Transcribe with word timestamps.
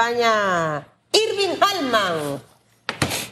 acompaña 0.00 0.86
Irving 1.12 1.60
Hallman 1.60 2.40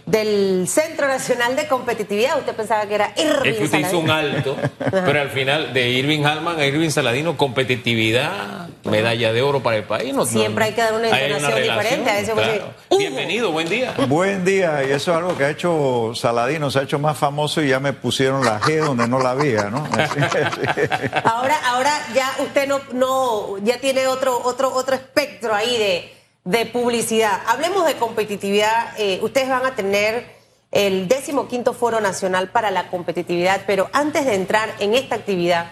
del 0.04 0.66
Centro 0.68 1.06
Nacional 1.06 1.56
de 1.56 1.66
Competitividad. 1.66 2.38
Usted 2.38 2.54
pensaba 2.54 2.86
que 2.86 2.94
era 2.94 3.12
Irving 3.16 3.50
Es 3.50 3.56
que 3.56 3.64
usted 3.64 3.78
hizo 3.80 3.98
un 3.98 4.10
alto, 4.10 4.56
pero 4.90 5.20
al 5.20 5.30
final 5.30 5.72
de 5.72 5.90
Irving 5.90 6.22
Hallman 6.22 6.58
a 6.58 6.66
Irving 6.66 6.90
Saladino, 6.90 7.36
competitividad, 7.36 8.68
medalla 8.84 9.32
de 9.32 9.42
oro 9.42 9.62
para 9.62 9.76
el 9.76 9.84
país. 9.84 10.14
No, 10.14 10.24
Siempre 10.24 10.66
hay 10.66 10.72
que 10.72 10.82
dar 10.82 10.94
una 10.94 11.08
entonación 11.08 11.62
diferente 11.62 12.10
a 12.10 12.20
ese 12.20 12.32
claro. 12.32 12.74
Bienvenido, 12.98 13.52
buen 13.52 13.68
día. 13.68 13.94
Buen 14.06 14.44
día, 14.44 14.82
y 14.82 14.92
eso 14.92 15.12
es 15.12 15.16
algo 15.18 15.36
que 15.36 15.44
ha 15.44 15.50
hecho 15.50 16.12
Saladino, 16.14 16.70
se 16.70 16.80
ha 16.80 16.82
hecho 16.82 16.98
más 16.98 17.16
famoso 17.16 17.62
y 17.62 17.68
ya 17.68 17.80
me 17.80 17.92
pusieron 17.92 18.44
la 18.44 18.60
G 18.60 18.84
donde 18.84 19.08
no 19.08 19.18
la 19.20 19.30
había, 19.30 19.64
¿no? 19.64 19.78
ahora, 21.24 21.58
ahora 21.66 21.92
ya 22.14 22.34
usted 22.40 22.66
no, 22.66 22.80
no, 22.92 23.58
ya 23.58 23.78
tiene 23.78 24.06
otro, 24.06 24.40
otro, 24.42 24.72
otro 24.72 24.94
espectro 24.94 25.54
ahí 25.54 25.76
de 25.76 26.17
de 26.48 26.64
publicidad. 26.64 27.42
Hablemos 27.46 27.84
de 27.84 27.96
competitividad. 27.96 28.98
Eh, 28.98 29.18
ustedes 29.20 29.50
van 29.50 29.66
a 29.66 29.74
tener 29.74 30.38
el 30.70 31.06
quinto 31.50 31.74
Foro 31.74 32.00
Nacional 32.00 32.48
para 32.48 32.70
la 32.70 32.88
Competitividad, 32.88 33.64
pero 33.66 33.90
antes 33.92 34.24
de 34.24 34.34
entrar 34.34 34.74
en 34.78 34.94
esta 34.94 35.16
actividad, 35.16 35.70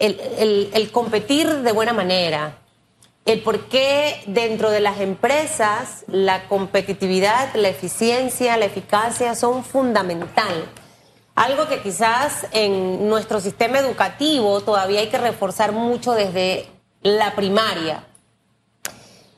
el, 0.00 0.90
competir 0.92 1.48
de 1.48 1.70
buena 1.70 1.92
manera, 1.92 2.58
el 3.24 3.40
por 3.42 3.68
qué 3.68 4.20
dentro 4.26 4.72
de 4.72 4.80
las 4.80 4.98
empresas 4.98 6.04
la 6.08 6.48
competitividad, 6.48 7.54
la 7.54 7.68
eficiencia, 7.68 8.56
la 8.56 8.64
eficacia 8.64 9.36
son 9.36 9.62
fundamental. 9.62 10.72
Algo 11.36 11.68
que 11.68 11.82
quizás 11.82 12.48
en 12.50 13.08
nuestro 13.08 13.38
sistema 13.38 13.78
educativo 13.78 14.60
todavía 14.60 15.00
hay 15.00 15.08
que 15.08 15.18
reforzar 15.18 15.70
mucho 15.70 16.14
desde 16.14 16.66
la 17.00 17.36
primaria. 17.36 18.04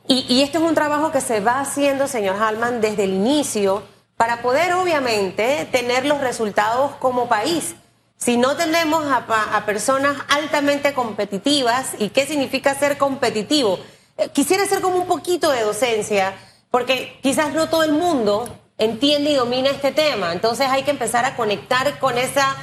Y, 0.09 0.41
esto 0.41 0.59
es 0.59 0.63
un 0.63 0.75
trabajo 0.75 1.11
que 1.11 1.19
se 1.19 1.41
va 1.41 1.59
haciendo, 1.59 2.07
señor 2.07 2.37
Hallman, 2.37 2.79
desde 2.79 3.03
el 3.03 3.13
inicio 3.13 3.83
para 4.15 4.41
poder, 4.41 4.73
obviamente, 4.73 5.67
tener 5.71 6.05
los 6.05 6.21
resultados 6.21 6.95
como 6.95 7.27
país. 7.27 7.75
Si 8.15 8.37
no 8.37 8.55
tenemos 8.55 9.05
a, 9.11 9.65
personas 9.65 10.15
altamente 10.29 10.93
competitivas, 10.93 11.89
¿y 11.99 12.09
qué 12.09 12.25
significa 12.25 12.73
ser 12.73 12.97
competitivo? 12.97 13.79
Eh, 14.17 14.29
quisiera 14.33 14.63
hacer 14.63 14.81
como 14.81 14.95
un 14.95 15.07
poquito 15.07 15.51
de 15.51 15.61
docencia, 15.61 16.33
porque 16.71 17.19
quizás 17.21 17.53
no 17.53 17.67
todo 17.67 17.83
el 17.83 17.91
mundo 17.91 18.47
entiende 18.77 19.31
y 19.31 19.35
domina 19.35 19.69
este 19.69 19.91
tema. 19.91 20.31
Entonces 20.31 20.67
hay 20.69 20.83
que 20.83 20.91
empezar 20.91 21.25
a 21.25 21.35
conectar 21.35 21.99
con 21.99 22.17
esa 22.17 22.55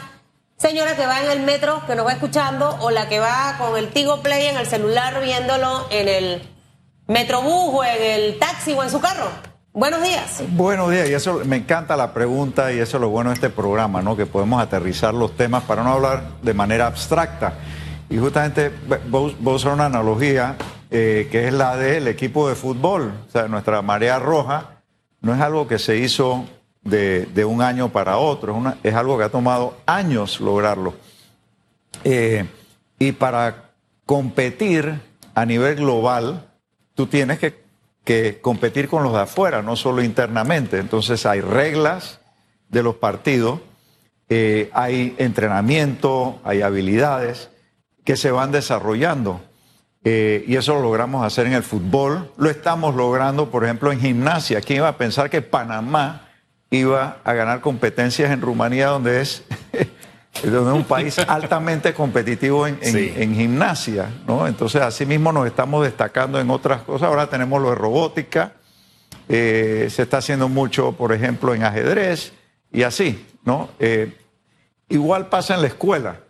señora 0.56 0.96
que 0.96 1.06
va 1.06 1.20
en 1.20 1.30
el 1.30 1.40
metro, 1.40 1.82
que 1.86 1.94
nos 1.94 2.06
va 2.06 2.12
escuchando, 2.12 2.78
o 2.80 2.90
la 2.90 3.06
que 3.08 3.20
va 3.20 3.56
con 3.58 3.76
el 3.76 3.90
Tigo 3.92 4.22
Play 4.22 4.46
en 4.46 4.56
el 4.56 4.66
celular 4.66 5.22
viéndolo 5.22 5.86
en 5.90 6.08
el 6.08 6.53
Metrobús 7.06 7.74
o 7.74 7.84
en 7.84 8.02
el 8.02 8.38
taxi 8.38 8.72
o 8.72 8.82
en 8.82 8.90
su 8.90 9.00
carro. 9.00 9.28
Buenos 9.72 10.02
días. 10.02 10.42
Buenos 10.50 10.90
días, 10.90 11.08
y 11.10 11.14
eso 11.14 11.40
me 11.44 11.56
encanta 11.56 11.96
la 11.96 12.14
pregunta 12.14 12.72
y 12.72 12.78
eso 12.78 12.96
es 12.96 13.00
lo 13.00 13.08
bueno 13.08 13.30
de 13.30 13.34
este 13.34 13.50
programa, 13.50 14.02
¿no? 14.02 14.16
Que 14.16 14.24
podemos 14.24 14.62
aterrizar 14.62 15.12
los 15.12 15.36
temas 15.36 15.64
para 15.64 15.82
no 15.82 15.92
hablar 15.92 16.22
de 16.42 16.54
manera 16.54 16.86
abstracta. 16.86 17.54
Y 18.08 18.18
justamente 18.18 18.70
vos, 19.08 19.34
vos 19.40 19.64
una 19.64 19.86
analogía 19.86 20.56
eh, 20.96 21.28
que 21.32 21.48
es 21.48 21.52
la 21.52 21.76
del 21.76 22.06
equipo 22.06 22.48
de 22.48 22.54
fútbol. 22.54 23.12
O 23.26 23.30
sea, 23.30 23.48
nuestra 23.48 23.82
marea 23.82 24.20
roja 24.20 24.76
no 25.20 25.34
es 25.34 25.40
algo 25.40 25.66
que 25.66 25.80
se 25.80 25.96
hizo 25.96 26.44
de, 26.82 27.44
un 27.44 27.62
año 27.62 27.88
para 27.88 28.18
otro, 28.18 28.76
es, 28.82 28.94
algo 28.94 29.18
que 29.18 29.24
ha 29.24 29.28
tomado 29.28 29.76
años 29.86 30.40
lograrlo. 30.40 30.94
Eh, 32.04 32.46
y 33.00 33.10
para 33.10 33.70
competir 34.06 35.00
a 35.34 35.44
nivel 35.44 35.74
global, 35.74 36.46
tú 36.94 37.06
tienes 37.06 37.38
que, 37.38 37.62
competir 38.42 38.88
con 38.88 39.02
los 39.02 39.14
de 39.14 39.20
afuera, 39.20 39.62
no 39.62 39.76
solo 39.76 40.02
internamente. 40.02 40.78
Entonces 40.78 41.24
hay 41.24 41.40
reglas 41.40 42.20
de 42.68 42.82
los 42.82 42.96
partidos, 42.96 43.60
eh, 44.28 44.70
hay 44.74 45.14
entrenamiento, 45.18 46.38
hay 46.44 46.60
habilidades 46.60 47.50
que 48.04 48.16
se 48.16 48.30
van 48.30 48.52
desarrollando. 48.52 49.40
Eh, 50.04 50.44
y 50.46 50.56
eso 50.56 50.74
lo 50.74 50.82
logramos 50.82 51.24
hacer 51.24 51.46
en 51.46 51.54
el 51.54 51.62
fútbol. 51.62 52.30
Lo 52.36 52.50
estamos 52.50 52.94
logrando, 52.94 53.50
por 53.50 53.64
ejemplo, 53.64 53.90
en 53.90 54.00
gimnasia. 54.00 54.60
¿Quién 54.60 54.80
iba 54.80 54.88
a 54.88 54.98
pensar 54.98 55.30
que 55.30 55.40
Panamá 55.40 56.28
iba 56.70 57.18
a 57.24 57.32
ganar 57.32 57.60
competencias 57.62 58.30
en 58.30 58.42
Rumanía, 58.42 58.88
donde 58.88 59.22
es 59.22 59.44
es 60.42 60.52
un 60.52 60.84
país 60.84 61.18
altamente 61.28 61.94
competitivo 61.94 62.66
en, 62.66 63.34
gimnasia, 63.34 64.10
¿no? 64.26 64.46
Entonces, 64.46 64.82
así 64.82 65.06
mismo 65.06 65.32
nos 65.32 65.46
estamos 65.46 65.84
destacando 65.84 66.40
en 66.40 66.50
otras 66.50 66.82
cosas. 66.82 67.08
Ahora 67.08 67.28
tenemos 67.28 67.62
lo 67.62 67.70
de 67.70 67.76
robótica, 67.76 68.54
eh, 69.28 69.88
se 69.90 70.02
está 70.02 70.18
haciendo 70.18 70.48
mucho, 70.48 70.92
por 70.92 71.12
ejemplo, 71.12 71.54
en 71.54 71.62
ajedrez 71.62 72.32
y 72.72 72.82
así, 72.82 73.26
¿no? 73.44 73.70
Eh, 73.78 74.12
igual 74.88 75.28
pasa 75.28 75.54
en 75.54 75.62
la 75.62 75.68
escuela, 75.68 76.20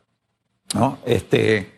¿no? 0.74 0.98
Este, 1.04 1.72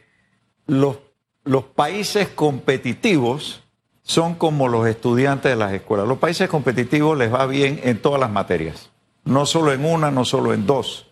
los, 0.67 0.99
los 1.45 1.65
países 1.65 2.29
competitivos 2.29 3.63
son 4.03 4.35
como 4.35 4.69
los 4.69 4.87
estudiantes 4.87 5.51
de 5.51 5.57
las 5.57 5.73
escuelas. 5.73 6.07
Los 6.07 6.19
países 6.19 6.49
competitivos 6.49 7.19
les 7.19 7.33
va 7.33 7.47
bien 7.47 7.81
en 7.83 8.01
todas 8.01 8.21
las 8.21 8.31
materias, 8.31 8.91
no 9.25 9.47
solo 9.47 9.73
en 9.73 9.85
una, 9.85 10.11
no 10.11 10.25
solo 10.25 10.55
en 10.55 10.67
dos. 10.67 11.06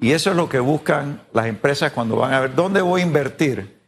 Y 0.00 0.12
eso 0.12 0.30
es 0.30 0.36
lo 0.36 0.48
que 0.48 0.60
buscan 0.60 1.22
las 1.32 1.46
empresas 1.46 1.92
cuando 1.92 2.16
van 2.16 2.32
a 2.32 2.40
ver 2.40 2.54
dónde 2.54 2.80
voy 2.80 3.00
a 3.00 3.04
invertir, 3.04 3.78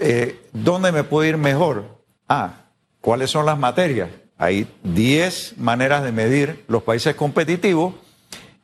eh, 0.00 0.40
dónde 0.52 0.90
me 0.90 1.04
puedo 1.04 1.28
ir 1.28 1.36
mejor. 1.36 2.02
Ah, 2.28 2.64
¿cuáles 3.00 3.30
son 3.30 3.46
las 3.46 3.58
materias? 3.58 4.10
Hay 4.36 4.68
10 4.82 5.58
maneras 5.58 6.02
de 6.02 6.12
medir 6.12 6.64
los 6.68 6.82
países 6.82 7.14
competitivos 7.14 7.94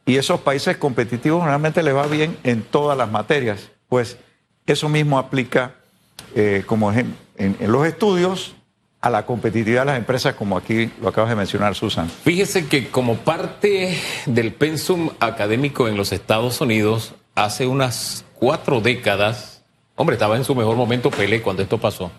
y 0.05 0.17
esos 0.17 0.41
países 0.41 0.77
competitivos 0.77 1.45
realmente 1.45 1.83
les 1.83 1.95
va 1.95 2.07
bien 2.07 2.37
en 2.43 2.63
todas 2.63 2.99
las 2.99 3.11
materias. 3.11 3.71
Pues 3.89 4.19
eso 4.67 4.89
mismo 4.89 5.19
aplica 5.19 5.77
eh, 6.35 6.65
como 6.67 6.93
en 6.93 7.17
los 7.61 7.87
estudios 7.87 8.57
a 9.03 9.11
la 9.11 9.27
competitividad 9.27 9.83
de 9.83 9.87
las 9.87 9.99
empresas, 9.99 10.35
como 10.35 10.57
aquí 10.57 10.91
lo 11.01 11.09
acabas 11.09 11.29
de 11.29 11.37
mencionar, 11.37 11.75
Susan? 11.75 12.09
Fíjese 12.09 12.69
que 12.69 12.89
como 12.89 13.17
parte 13.17 13.99
del 14.27 14.55
pensum 14.55 15.11
académico 15.19 15.89
en 15.89 15.97
los 15.97 16.13
Estados 16.13 16.61
Unidos, 16.61 17.15
hace 17.35 17.67
unas 17.67 18.25
cuatro 18.35 18.81
décadas, 18.81 19.65
hombre, 19.97 20.15
estaba 20.15 20.37
en 20.37 20.45
su 20.45 20.55
mejor 20.55 20.77
momento 20.77 21.11
Pelé 21.11 21.43
cuando 21.43 21.65
esto 21.65 21.79
pasó, 21.79 22.13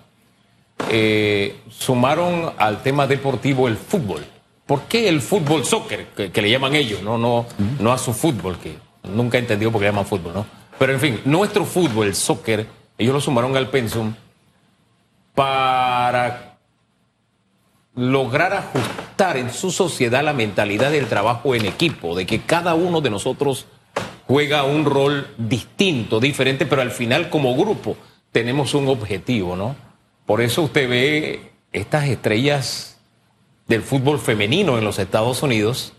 eh, 0.90 1.56
sumaron 1.70 2.52
al 2.58 2.84
tema 2.84 3.08
deportivo 3.08 3.70
el 3.70 3.78
fútbol. 3.78 4.26
¿Por 4.66 4.82
qué 4.84 5.08
el 5.08 5.22
fútbol 5.22 5.64
soccer, 5.64 6.08
que, 6.08 6.42
le 6.42 6.50
llaman 6.50 6.76
ellos, 6.76 7.02
no, 7.02 7.18
no, 7.18 7.46
no 7.80 7.94
a 7.94 7.98
su 7.98 8.14
fútbol, 8.14 8.58
que 8.60 8.76
nunca 9.04 9.38
he 9.38 9.42
entendido 9.42 9.72
por 9.72 9.80
qué 9.80 9.88
llaman 9.88 10.06
fútbol, 10.06 10.34
¿no? 10.34 10.46
Pero 10.78 10.92
en 10.92 11.00
fin, 11.00 11.22
nuestro 11.24 11.64
fútbol, 11.64 12.08
el 12.08 12.16
soccer, 12.16 12.68
ellos 12.98 13.14
lo 13.14 13.22
sumaron 13.22 13.56
al 13.56 13.70
pensum 13.70 14.14
para 15.34 16.53
lograr 17.96 18.54
ajustar 18.54 19.38
en 19.38 19.52
su 19.52 19.72
sociedad 19.72 20.24
la 20.24 20.34
mentalidad 20.34 20.92
del 20.92 21.08
trabajo 21.08 21.56
en 21.56 21.66
equipo, 21.66 22.16
de 22.16 22.26
que 22.26 22.42
cada 22.42 22.74
uno 22.74 23.02
de 23.02 23.10
nosotros 23.10 23.68
juega 24.26 24.64
un 24.64 24.86
rol 24.86 25.28
distinto, 25.38 26.20
diferente, 26.20 26.66
pero 26.66 26.82
al 26.82 26.92
final 26.92 27.30
como 27.30 27.56
grupo 27.56 27.96
tenemos 28.32 28.74
un 28.74 28.88
objetivo, 28.88 29.56
¿no? 29.56 29.76
Por 30.26 30.42
eso 30.42 30.64
usted 30.64 30.90
ve 30.90 31.52
estas 31.72 32.06
estrellas 32.06 32.98
del 33.68 33.82
fútbol 33.82 34.20
femenino 34.20 34.78
en 34.78 34.86
los 34.86 34.98
Estados 34.98 35.44
Unidos, 35.44 35.94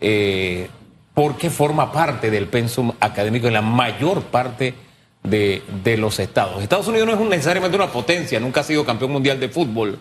eh, 0.00 0.68
porque 1.14 1.50
forma 1.50 1.92
parte 1.92 2.30
del 2.30 2.48
pensum 2.48 2.92
académico 2.98 3.46
en 3.46 3.52
la 3.52 3.62
mayor 3.62 4.22
parte 4.22 4.74
de, 5.22 5.62
de 5.84 5.96
los 5.98 6.18
estados. 6.18 6.62
Estados 6.62 6.88
Unidos 6.88 7.06
no 7.06 7.14
es 7.14 7.20
necesariamente 7.20 7.76
una 7.76 7.92
potencia, 7.92 8.40
nunca 8.40 8.60
ha 8.60 8.64
sido 8.64 8.84
campeón 8.84 9.12
mundial 9.12 9.38
de 9.38 9.48
fútbol 9.48 10.00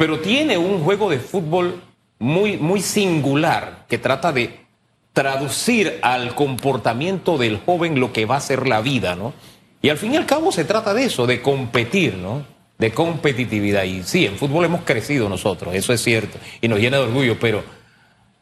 pero 0.00 0.18
tiene 0.18 0.56
un 0.56 0.82
juego 0.82 1.10
de 1.10 1.18
fútbol 1.18 1.82
muy, 2.18 2.56
muy 2.56 2.80
singular 2.80 3.84
que 3.86 3.98
trata 3.98 4.32
de 4.32 4.60
traducir 5.12 5.98
al 6.00 6.34
comportamiento 6.34 7.36
del 7.36 7.58
joven 7.58 8.00
lo 8.00 8.10
que 8.10 8.24
va 8.24 8.36
a 8.36 8.40
ser 8.40 8.66
la 8.66 8.80
vida, 8.80 9.14
¿no? 9.14 9.34
Y 9.82 9.90
al 9.90 9.98
fin 9.98 10.14
y 10.14 10.16
al 10.16 10.24
cabo 10.24 10.52
se 10.52 10.64
trata 10.64 10.94
de 10.94 11.04
eso, 11.04 11.26
de 11.26 11.42
competir, 11.42 12.14
¿no? 12.14 12.46
De 12.78 12.92
competitividad. 12.92 13.82
Y 13.82 14.02
sí, 14.02 14.24
en 14.24 14.38
fútbol 14.38 14.64
hemos 14.64 14.84
crecido 14.84 15.28
nosotros, 15.28 15.74
eso 15.74 15.92
es 15.92 16.02
cierto, 16.02 16.38
y 16.62 16.68
nos 16.68 16.78
llena 16.78 16.96
de 16.96 17.02
orgullo, 17.02 17.38
pero 17.38 17.62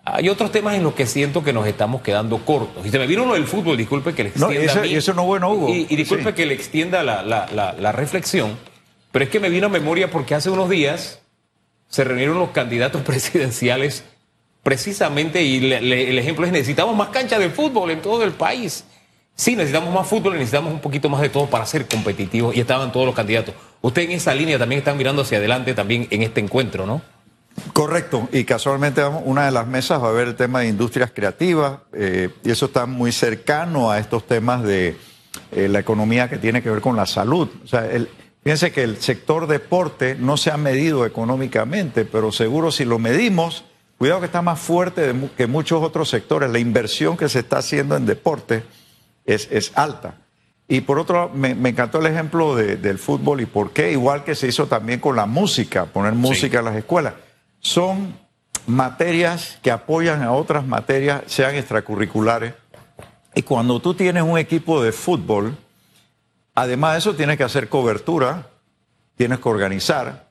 hay 0.04 0.28
otros 0.28 0.52
temas 0.52 0.76
en 0.76 0.84
los 0.84 0.94
que 0.94 1.06
siento 1.06 1.42
que 1.42 1.52
nos 1.52 1.66
estamos 1.66 2.02
quedando 2.02 2.38
cortos. 2.38 2.86
Y 2.86 2.90
se 2.90 3.00
me 3.00 3.08
vino 3.08 3.26
lo 3.26 3.34
del 3.34 3.48
fútbol, 3.48 3.76
disculpe 3.76 4.14
que 4.14 4.22
le 4.22 4.28
extienda. 4.28 4.74
No, 4.76 4.84
eso, 4.84 5.12
no 5.12 5.24
bueno, 5.24 5.50
Hugo. 5.50 5.74
Y, 5.74 5.96
disculpe 5.96 6.34
que 6.34 6.46
le 6.46 6.54
extienda 6.54 7.02
la, 7.02 7.24
la 7.24 7.90
reflexión, 7.90 8.56
pero 9.10 9.24
es 9.24 9.30
que 9.32 9.40
me 9.40 9.48
vino 9.48 9.66
a 9.66 9.70
memoria 9.70 10.08
porque 10.08 10.36
hace 10.36 10.50
unos 10.50 10.70
días 10.70 11.20
se 11.88 12.04
reunieron 12.04 12.38
los 12.38 12.50
candidatos 12.50 13.02
presidenciales 13.06 14.04
precisamente 14.62 15.42
y 15.42 15.72
el 15.72 16.18
ejemplo 16.18 16.44
es 16.44 16.52
necesitamos 16.52 16.94
más 16.94 17.08
canchas 17.08 17.38
de 17.38 17.48
fútbol 17.48 17.90
en 17.90 18.02
todo 18.02 18.22
el 18.24 18.32
país. 18.32 18.84
Sí, 19.34 19.54
necesitamos 19.54 19.94
más 19.94 20.06
fútbol 20.06 20.32
necesitamos 20.32 20.72
un 20.72 20.80
poquito 20.80 21.08
más 21.08 21.20
de 21.20 21.28
todo 21.28 21.46
para 21.46 21.64
ser 21.64 21.86
competitivos 21.86 22.56
y 22.56 22.60
estaban 22.60 22.90
todos 22.92 23.06
los 23.06 23.14
candidatos. 23.14 23.54
Usted 23.80 24.02
en 24.02 24.10
esa 24.10 24.34
línea 24.34 24.58
también 24.58 24.80
está 24.80 24.92
mirando 24.94 25.22
hacia 25.22 25.38
adelante 25.38 25.74
también 25.74 26.08
en 26.10 26.22
este 26.22 26.40
encuentro, 26.40 26.86
¿no? 26.86 27.00
Correcto, 27.72 28.28
y 28.32 28.44
casualmente 28.44 29.04
una 29.04 29.46
de 29.46 29.52
las 29.52 29.66
mesas 29.66 30.02
va 30.02 30.08
a 30.08 30.12
ver 30.12 30.28
el 30.28 30.34
tema 30.36 30.60
de 30.60 30.68
industrias 30.68 31.10
creativas, 31.12 31.78
eh, 31.92 32.30
y 32.44 32.50
eso 32.50 32.66
está 32.66 32.86
muy 32.86 33.12
cercano 33.12 33.90
a 33.90 33.98
estos 33.98 34.26
temas 34.26 34.62
de 34.62 34.96
eh, 35.52 35.68
la 35.68 35.78
economía 35.78 36.28
que 36.28 36.38
tiene 36.38 36.62
que 36.62 36.70
ver 36.70 36.80
con 36.80 36.96
la 36.96 37.06
salud. 37.06 37.48
O 37.64 37.66
sea, 37.66 37.86
el, 37.90 38.08
fíjense 38.42 38.72
que 38.72 38.82
el 38.82 38.98
sector 38.98 39.46
deporte 39.46 40.14
no 40.14 40.36
se 40.36 40.50
ha 40.50 40.56
medido 40.56 41.06
económicamente, 41.06 42.04
pero 42.04 42.32
seguro 42.32 42.70
si 42.70 42.84
lo 42.84 42.98
medimos, 42.98 43.64
cuidado 43.98 44.20
que 44.20 44.26
está 44.26 44.42
más 44.42 44.58
fuerte 44.58 45.14
que 45.36 45.46
muchos 45.46 45.82
otros 45.82 46.08
sectores. 46.08 46.50
La 46.50 46.58
inversión 46.58 47.16
que 47.16 47.28
se 47.28 47.40
está 47.40 47.58
haciendo 47.58 47.96
en 47.96 48.06
deporte 48.06 48.62
es, 49.24 49.48
es 49.50 49.72
alta. 49.76 50.18
Y 50.68 50.82
por 50.82 50.98
otro 50.98 51.16
lado, 51.16 51.30
me, 51.34 51.50
encantó 51.68 51.98
el 51.98 52.06
ejemplo 52.06 52.54
del 52.54 52.98
fútbol 52.98 53.40
y 53.40 53.46
por 53.46 53.70
qué, 53.70 53.92
igual 53.92 54.24
que 54.24 54.34
se 54.34 54.48
hizo 54.48 54.66
también 54.66 55.00
con 55.00 55.16
la 55.16 55.24
música, 55.24 55.86
poner 55.86 56.12
música 56.12 56.58
en 56.58 56.64
las 56.66 56.76
escuelas 56.76 57.14
son 57.60 58.14
materias 58.66 59.58
que 59.62 59.70
apoyan 59.70 60.22
a 60.22 60.32
otras 60.32 60.66
materias, 60.66 61.22
sean 61.26 61.54
extracurriculares. 61.54 62.54
Y 63.34 63.42
cuando 63.42 63.80
tú 63.80 63.94
tienes 63.94 64.22
un 64.22 64.38
equipo 64.38 64.82
de 64.82 64.92
fútbol, 64.92 65.56
además 66.58 66.92
de 66.92 66.98
eso 66.98 67.14
tienes 67.14 67.36
que 67.36 67.44
hacer 67.44 67.68
cobertura, 67.68 68.48
tienes 69.16 69.38
que 69.38 69.48
organizar. 69.48 70.28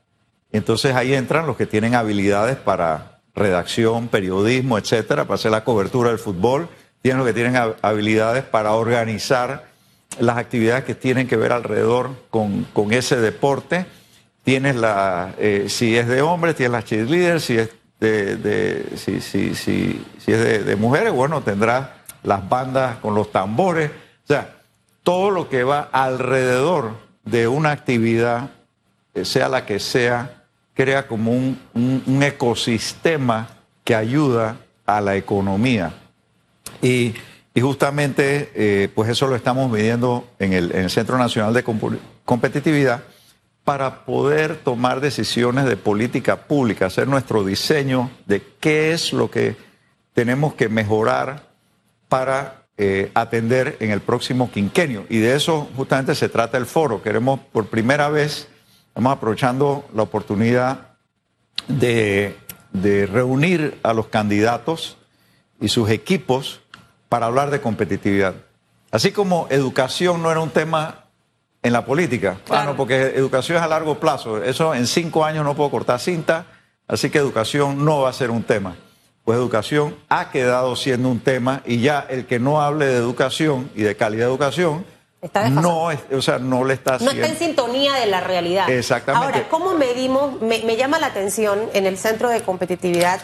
Entonces 0.51 0.93
ahí 0.93 1.13
entran 1.13 1.47
los 1.47 1.55
que 1.55 1.65
tienen 1.65 1.95
habilidades 1.95 2.57
para 2.57 3.21
redacción, 3.33 4.09
periodismo, 4.09 4.77
etcétera, 4.77 5.23
para 5.23 5.35
hacer 5.35 5.51
la 5.51 5.63
cobertura 5.63 6.09
del 6.09 6.19
fútbol. 6.19 6.67
Tienes 7.01 7.19
los 7.19 7.27
que 7.27 7.33
tienen 7.33 7.55
habilidades 7.81 8.43
para 8.43 8.73
organizar 8.73 9.67
las 10.19 10.37
actividades 10.37 10.83
que 10.83 10.95
tienen 10.95 11.27
que 11.27 11.37
ver 11.37 11.53
alrededor 11.53 12.11
con, 12.29 12.65
ese 12.91 13.17
deporte 13.17 13.85
tienes 14.43 14.77
la, 14.77 15.33
eh, 15.37 15.65
si 15.67 15.97
es 15.97 16.07
de 16.07 16.21
hombres, 16.21 16.55
tienes 16.55 16.71
las 16.71 16.85
cheerleaders, 16.85 17.43
si 17.43 17.57
es 17.57 17.69
de, 17.99 18.85
si, 18.95 19.19
si, 19.19 19.53
si, 19.55 20.05
si, 20.17 20.31
es 20.31 20.65
de, 20.65 20.75
mujeres, 20.77 21.11
bueno, 21.11 21.41
tendrás 21.41 21.89
las 22.23 22.47
bandas 22.47 22.97
con 22.97 23.13
los 23.13 23.29
tambores, 23.31 23.91
o 23.91 24.27
sea, 24.27 24.56
todo 25.07 25.31
lo 25.31 25.47
que 25.47 25.63
va 25.63 25.87
alrededor 25.93 26.91
de 27.23 27.47
una 27.47 27.71
actividad, 27.71 28.49
eh, 29.13 29.23
sea 29.23 29.47
la 29.47 29.65
que 29.65 29.79
sea, 29.79 30.43
crea 30.73 31.07
como 31.07 31.31
un, 31.31 32.21
ecosistema 32.21 33.47
que 33.85 33.95
ayuda 33.95 34.57
a 34.85 34.99
la 34.99 35.15
economía. 35.15 35.93
Y, 36.81 37.13
y 37.53 37.61
justamente, 37.61 38.51
eh, 38.53 38.89
pues 38.93 39.09
eso 39.09 39.27
lo 39.27 39.37
estamos 39.37 39.71
midiendo 39.71 40.27
en 40.39 40.51
el, 40.51 40.73
en 40.73 40.81
el 40.83 40.89
Centro 40.89 41.17
Nacional 41.17 41.53
de 41.53 41.63
Competitividad 42.25 43.01
para 43.63 44.03
poder 44.03 44.57
tomar 44.57 44.99
decisiones 44.99 45.63
de 45.63 45.77
política 45.77 46.35
pública, 46.35 46.87
hacer 46.87 47.07
nuestro 47.07 47.45
diseño 47.45 48.11
de 48.25 48.43
qué 48.59 48.91
es 48.91 49.13
lo 49.13 49.31
que 49.31 49.55
tenemos 50.11 50.53
que 50.55 50.67
mejorar 50.67 51.47
para 52.09 52.66
eh, 52.77 53.11
atender 53.15 53.77
en 53.79 53.91
el 53.91 54.01
próximo 54.01 54.51
quinquenio. 54.51 55.05
Y 55.09 55.17
de 55.17 55.35
eso 55.35 55.67
justamente 55.75 56.13
se 56.15 56.29
trata 56.29 56.57
el 56.57 56.65
foro. 56.65 57.01
Queremos 57.01 57.39
por 57.51 57.67
primera 57.67 58.09
vez, 58.09 58.47
estamos 58.89 59.13
aprovechando 59.13 59.85
la 59.93 60.03
oportunidad 60.03 60.89
de, 61.67 62.37
de 62.73 63.07
reunir 63.07 63.79
a 63.83 63.93
los 63.93 64.07
candidatos 64.07 64.97
y 65.59 65.69
sus 65.69 65.89
equipos 65.89 66.61
para 67.09 67.25
hablar 67.25 67.49
de 67.49 67.61
competitividad. 67.61 68.35
Así 68.91 69.11
como 69.11 69.47
educación 69.49 70.21
no 70.21 70.31
era 70.31 70.39
un 70.39 70.51
tema 70.51 71.05
en 71.63 71.73
la 71.73 71.85
política. 71.85 72.37
Claro. 72.45 72.75
porque 72.75 73.13
educación 73.15 73.57
es 73.57 73.63
a 73.63 73.67
largo 73.67 73.99
plazo. 73.99 74.43
Eso 74.43 74.73
en 74.73 74.87
cinco 74.87 75.25
años 75.25 75.43
no 75.43 75.55
puedo 75.55 75.69
cortar 75.69 75.99
cinta, 75.99 76.45
así 76.87 77.09
que 77.09 77.17
educación 77.17 77.83
no 77.83 78.01
va 78.01 78.09
a 78.09 78.13
ser 78.13 78.31
un 78.31 78.43
tema. 78.43 78.75
Pues 79.27 79.39
educación 79.39 79.93
ha 80.07 80.31
quedado 80.31 80.77
siendo 80.77 81.09
un 81.09 81.19
tema 81.19 81.61
y 81.65 81.81
ya 81.81 82.07
el 82.09 82.25
que 82.25 82.39
no 82.39 82.61
hable 82.61 82.85
de 82.85 82.95
educación 82.95 83.69
y 83.75 83.81
de 83.81 83.97
calidad 83.97 84.27
de 84.27 84.31
educación 84.31 84.85
no, 85.51 85.89
o 86.13 86.21
sea, 86.21 86.39
no 86.39 86.63
le 86.63 86.75
está 86.75 86.95
haciendo. 86.95 87.13
No 87.13 87.21
está 87.21 87.33
en 87.33 87.37
sintonía 87.37 87.95
de 87.95 88.05
la 88.05 88.21
realidad. 88.21 88.69
Exactamente. 88.69 89.25
Ahora, 89.25 89.49
¿cómo 89.49 89.73
medimos? 89.73 90.41
Me, 90.41 90.77
llama 90.77 90.97
la 90.97 91.07
atención 91.07 91.59
en 91.73 91.85
el 91.85 91.97
Centro 91.97 92.29
de 92.29 92.41
Competitividad 92.41 93.19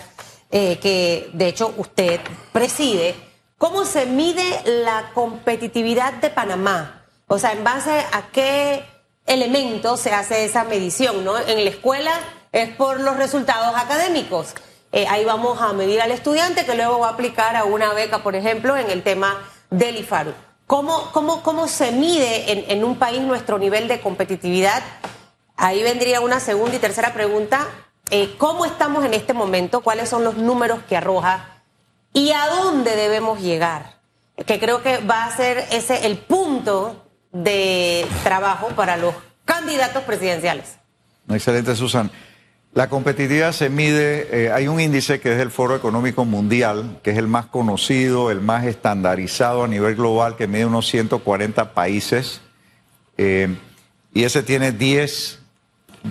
eh, 0.51 0.77
que 0.81 1.29
de 1.31 1.47
hecho 1.47 1.73
usted 1.77 2.19
preside, 2.51 3.15
¿cómo 3.57 3.85
se 3.85 4.05
mide 4.05 4.43
la 4.83 5.11
competitividad 5.13 6.15
de 6.15 6.29
Panamá? 6.29 7.05
O 7.27 7.39
sea, 7.39 7.53
¿en 7.53 7.63
base 7.63 8.05
a 8.11 8.23
qué 8.33 8.83
elementos 9.25 10.01
se 10.01 10.11
hace 10.11 10.43
esa 10.43 10.65
medición? 10.65 11.23
¿no? 11.23 11.39
En 11.39 11.63
la 11.63 11.69
escuela 11.69 12.11
es 12.51 12.75
por 12.75 12.99
los 12.99 13.15
resultados 13.15 13.73
académicos. 13.77 14.53
Eh, 14.95 15.07
ahí 15.09 15.25
vamos 15.25 15.59
a 15.59 15.73
medir 15.73 15.99
al 16.01 16.11
estudiante 16.11 16.65
que 16.65 16.75
luego 16.75 16.99
va 16.99 17.07
a 17.07 17.11
aplicar 17.13 17.55
a 17.55 17.63
una 17.63 17.93
beca, 17.93 18.21
por 18.21 18.35
ejemplo, 18.35 18.77
en 18.77 18.91
el 18.91 19.01
tema 19.01 19.39
del 19.71 19.97
IFARU. 19.97 20.33
¿Cómo, 20.67 21.09
cómo, 21.11 21.41
cómo 21.41 21.67
se 21.67 21.91
mide 21.91 22.71
en, 22.71 22.83
un 22.83 22.97
país 22.97 23.21
nuestro 23.21 23.57
nivel 23.57 23.87
de 23.87 23.99
competitividad? 23.99 24.83
Ahí 25.57 25.81
vendría 25.81 26.21
una 26.21 26.39
segunda 26.39 26.75
y 26.75 26.79
tercera 26.79 27.11
pregunta. 27.11 27.67
Eh, 28.11 28.35
¿Cómo 28.37 28.65
estamos 28.65 29.03
en 29.03 29.15
este 29.15 29.33
momento? 29.33 29.81
¿Cuáles 29.81 30.09
son 30.09 30.23
los 30.23 30.37
números 30.37 30.79
que 30.87 30.95
arroja? 30.95 31.63
¿Y 32.13 32.31
a 32.31 32.47
dónde 32.49 32.95
debemos 32.95 33.41
llegar? 33.41 33.95
Que 34.45 34.59
creo 34.59 34.83
que 34.83 34.99
va 34.99 35.25
a 35.25 35.35
ser 35.35 35.65
ese 35.71 36.05
el 36.05 36.19
punto 36.19 37.03
de 37.31 38.05
trabajo 38.23 38.67
para 38.69 38.95
los 38.97 39.15
candidatos 39.43 40.03
presidenciales. 40.03 40.77
Excelente, 41.29 41.75
Susan. 41.75 42.11
La 42.73 42.89
competitividad 42.89 43.51
se 43.51 43.69
mide, 43.69 44.45
eh, 44.45 44.51
hay 44.51 44.67
un 44.67 44.79
índice 44.79 45.19
que 45.19 45.35
es 45.35 45.39
el 45.39 45.51
Foro 45.51 45.75
Económico 45.75 46.25
Mundial, 46.25 46.99
que 47.03 47.11
es 47.11 47.19
el 47.19 47.27
más 47.27 47.45
conocido, 47.45 48.31
el 48.31 48.41
más 48.41 48.65
estandarizado 48.65 49.63
a 49.63 49.67
nivel 49.67 49.93
global, 49.95 50.35
que 50.35 50.47
mide 50.47 50.65
unos 50.65 50.87
140 50.87 51.75
países, 51.75 52.41
eh, 53.19 53.55
y 54.11 54.23
ese 54.23 54.41
tiene 54.41 54.71
10, 54.71 55.39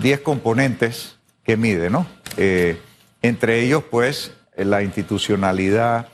10 0.01 0.21
componentes 0.21 1.17
que 1.43 1.57
mide, 1.57 1.89
¿no? 1.89 2.07
Eh, 2.37 2.79
entre 3.21 3.61
ellos, 3.61 3.83
pues, 3.91 4.31
la 4.55 4.83
institucionalidad, 4.83 6.07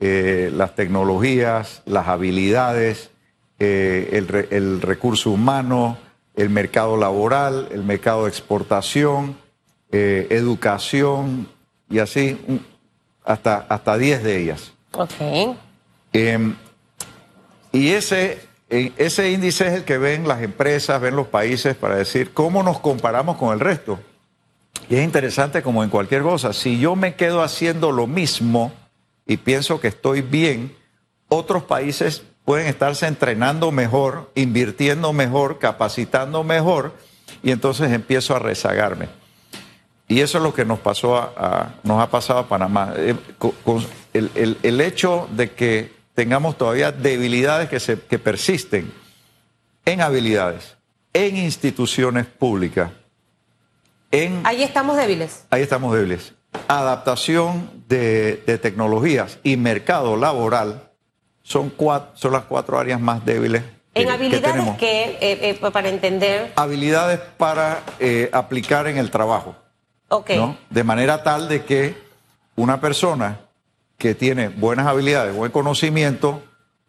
las 0.00 0.74
tecnologías, 0.74 1.82
las 1.86 2.08
habilidades, 2.08 3.10
el, 3.58 4.80
recurso 4.82 5.30
humano, 5.30 5.96
el 6.36 6.50
mercado 6.50 6.98
laboral, 6.98 7.68
el 7.70 7.84
mercado 7.84 8.24
de 8.24 8.28
exportación, 8.28 9.36
eh, 9.96 10.26
educación 10.30 11.46
y 11.88 12.00
así 12.00 12.36
hasta, 13.24 13.64
hasta 13.68 13.96
10 13.96 14.24
de 14.24 14.42
ellas. 14.42 14.72
Ok. 14.90 15.56
Em, 16.12 16.56
y 17.70 17.90
ese, 17.90 18.40
e, 18.68 18.90
ese 18.96 19.30
índice 19.30 19.68
es 19.68 19.72
el 19.74 19.84
que 19.84 19.96
ven 19.98 20.26
las 20.26 20.42
empresas, 20.42 21.00
ven 21.00 21.14
los 21.14 21.28
países 21.28 21.76
para 21.76 21.94
decir 21.94 22.32
cómo 22.32 22.64
nos 22.64 22.80
comparamos 22.80 23.36
con 23.36 23.52
el 23.52 23.60
resto. 23.60 24.00
Y 24.90 24.96
es 24.96 25.04
interesante 25.04 25.62
como 25.62 25.84
en 25.84 25.90
cualquier 25.90 26.22
cosa, 26.22 26.52
si 26.52 26.80
yo 26.80 26.96
me 26.96 27.14
quedo 27.14 27.40
haciendo 27.40 27.92
lo 27.92 28.08
mismo 28.08 28.72
y 29.28 29.36
pienso 29.36 29.80
que 29.80 29.86
estoy 29.86 30.22
bien, 30.22 30.74
otros 31.28 31.62
países 31.62 32.24
pueden 32.44 32.66
estarse 32.66 33.06
entrenando 33.06 33.70
mejor, 33.70 34.32
invirtiendo 34.34 35.12
mejor, 35.12 35.60
capacitando 35.60 36.42
mejor, 36.42 36.94
y 37.44 37.52
entonces 37.52 37.92
empiezo 37.92 38.34
a 38.34 38.40
rezagarme. 38.40 39.06
Y 40.06 40.20
eso 40.20 40.38
es 40.38 40.44
lo 40.44 40.52
que 40.52 40.64
nos 40.64 40.78
pasó 40.80 41.16
a, 41.16 41.74
nos 41.82 42.00
ha 42.00 42.10
pasado 42.10 42.40
a 42.40 42.48
Panamá. 42.48 42.92
Eh, 42.96 43.16
el, 44.12 44.80
hecho 44.80 45.28
de 45.32 45.52
que 45.52 45.92
tengamos 46.14 46.58
todavía 46.58 46.92
debilidades 46.92 47.68
que, 47.68 47.80
se, 47.80 48.00
que 48.00 48.18
persisten 48.18 48.92
en 49.84 50.00
habilidades, 50.00 50.76
en 51.12 51.36
instituciones 51.36 52.26
públicas, 52.26 52.90
en... 54.10 54.42
Ahí 54.44 54.62
estamos 54.62 54.96
débiles. 54.96 55.44
Ahí 55.50 55.62
estamos 55.62 55.94
débiles. 55.94 56.34
Adaptación 56.68 57.70
de, 57.88 58.42
de 58.46 58.58
tecnologías 58.58 59.38
y 59.42 59.56
mercado 59.56 60.16
laboral 60.16 60.90
son, 61.42 61.70
cuatro, 61.70 62.10
son 62.14 62.32
las 62.32 62.44
cuatro 62.44 62.78
áreas 62.78 63.00
más 63.00 63.24
débiles. 63.24 63.62
En 63.94 64.10
habilidades 64.10 64.76
que, 64.76 65.18
eh, 65.20 65.58
eh, 65.60 65.70
para 65.70 65.88
entender. 65.88 66.52
Habilidades 66.56 67.20
para 67.36 67.82
eh, 68.00 68.28
aplicar 68.32 68.88
en 68.88 68.98
el 68.98 69.10
trabajo. 69.10 69.54
De 70.70 70.84
manera 70.84 71.22
tal 71.22 71.48
de 71.48 71.64
que 71.64 71.96
una 72.56 72.80
persona 72.80 73.40
que 73.98 74.14
tiene 74.14 74.48
buenas 74.48 74.86
habilidades, 74.86 75.34
buen 75.34 75.50
conocimiento, 75.50 76.42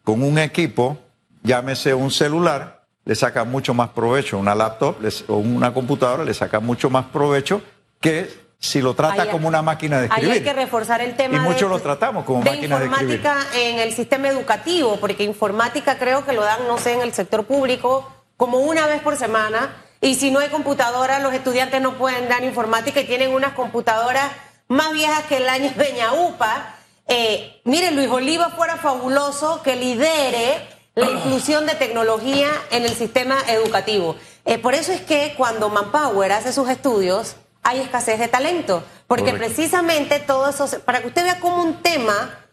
con 0.03 0.21
un 0.21 0.37
equipo, 0.37 0.97
llámese 1.43 1.93
un 1.93 2.11
celular, 2.11 2.83
le 3.05 3.15
saca 3.15 3.43
mucho 3.43 3.73
más 3.73 3.89
provecho, 3.89 4.37
una 4.37 4.55
laptop 4.55 4.97
o 5.27 5.37
una 5.37 5.73
computadora 5.73 6.23
le 6.23 6.33
saca 6.33 6.59
mucho 6.59 6.89
más 6.89 7.05
provecho 7.05 7.61
que 7.99 8.45
si 8.59 8.81
lo 8.81 8.93
trata 8.95 9.29
como 9.29 9.47
una 9.47 9.61
máquina 9.61 9.99
de 9.99 10.07
escribir. 10.07 10.31
Ahí 10.31 10.37
hay 10.37 10.43
que 10.43 10.53
reforzar 10.53 11.01
el 11.01 11.15
tema. 11.15 11.37
Y 11.37 11.39
muchos 11.39 11.69
lo 11.69 11.79
tratamos 11.79 12.25
como 12.25 12.41
máquinas 12.41 12.79
de 12.79 12.85
escribir. 12.87 13.15
informática 13.15 13.47
en 13.55 13.79
el 13.79 13.93
sistema 13.93 14.27
educativo, 14.29 14.97
porque 14.99 15.23
informática 15.23 15.97
creo 15.97 16.25
que 16.25 16.33
lo 16.33 16.43
dan, 16.43 16.67
no 16.67 16.77
sé, 16.77 16.93
en 16.93 17.01
el 17.01 17.13
sector 17.13 17.45
público 17.45 18.11
como 18.37 18.59
una 18.59 18.87
vez 18.87 19.01
por 19.01 19.15
semana 19.17 19.84
y 20.05 20.13
si 20.13 20.29
no 20.29 20.39
hay 20.39 20.49
computadora, 20.49 21.17
los 21.17 21.33
estudiantes 21.33 21.81
no 21.81 21.97
pueden 21.97 22.29
dar 22.29 22.43
informática 22.43 23.01
y 23.01 23.05
tienen 23.05 23.33
unas 23.33 23.53
computadoras 23.53 24.31
más 24.67 24.93
viejas 24.93 25.23
que 25.23 25.37
el 25.37 25.49
año 25.49 25.71
de 25.75 25.93
Ñaupa. 25.93 26.75
Eh, 27.07 27.59
mire, 27.63 27.89
Luis 27.89 28.07
Oliva 28.09 28.51
fuera 28.51 28.77
fabuloso 28.77 29.63
que 29.63 29.75
lidere 29.75 30.61
la 30.93 31.09
inclusión 31.09 31.65
de 31.65 31.73
tecnología 31.73 32.49
en 32.69 32.83
el 32.83 32.91
sistema 32.91 33.35
educativo. 33.47 34.15
Eh, 34.45 34.59
por 34.59 34.75
eso 34.75 34.91
es 34.91 35.01
que 35.01 35.33
cuando 35.35 35.69
Manpower 35.69 36.33
hace 36.33 36.53
sus 36.53 36.69
estudios, 36.69 37.35
hay 37.63 37.79
escasez 37.79 38.19
de 38.19 38.27
talento, 38.27 38.83
porque 39.07 39.33
precisamente 39.33 40.19
todo 40.19 40.47
eso, 40.47 40.67
para 40.81 41.01
que 41.01 41.07
usted 41.07 41.23
vea 41.23 41.39
cómo 41.39 41.63
un 41.63 41.81
tema 41.81 42.45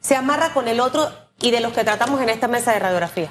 se 0.00 0.16
amarra 0.16 0.52
con 0.52 0.68
el 0.68 0.80
otro 0.80 1.10
y 1.40 1.50
de 1.50 1.60
los 1.60 1.72
que 1.72 1.82
tratamos 1.82 2.20
en 2.20 2.28
esta 2.28 2.46
mesa 2.46 2.72
de 2.72 2.78
radiografía. 2.78 3.30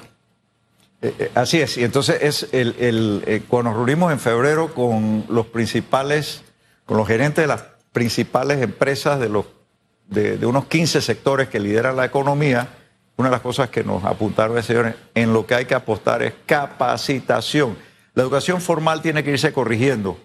Eh, 1.02 1.14
eh, 1.18 1.30
así 1.34 1.60
es, 1.60 1.78
y 1.78 1.84
entonces 1.84 2.18
es 2.20 2.48
el, 2.52 2.74
el 2.78 3.44
cuando 3.48 3.70
nos 3.70 3.78
reunimos 3.78 4.12
en 4.12 4.20
febrero 4.20 4.74
con 4.74 5.24
los 5.28 5.46
principales, 5.46 6.42
con 6.84 6.96
los 6.96 7.08
gerentes 7.08 7.42
de 7.42 7.48
las 7.48 7.62
principales 7.92 8.62
empresas 8.62 9.18
de 9.18 9.28
los 9.28 9.46
de, 10.10 10.44
unos 10.44 10.66
15 10.66 11.00
sectores 11.00 11.48
que 11.48 11.60
lideran 11.60 11.96
la 11.96 12.04
economía, 12.04 12.68
una 13.16 13.28
de 13.28 13.32
las 13.32 13.40
cosas 13.40 13.70
que 13.70 13.84
nos 13.84 14.04
apuntaron, 14.04 14.60
señores, 14.62 14.96
en 15.14 15.32
lo 15.32 15.46
que 15.46 15.54
hay 15.54 15.64
que 15.66 15.74
apostar 15.74 16.22
es 16.22 16.34
capacitación. 16.46 17.76
La 18.14 18.22
educación 18.22 18.60
formal 18.60 19.02
tiene 19.02 19.22
que 19.22 19.30
irse 19.30 19.52
corrigiendo, 19.52 20.18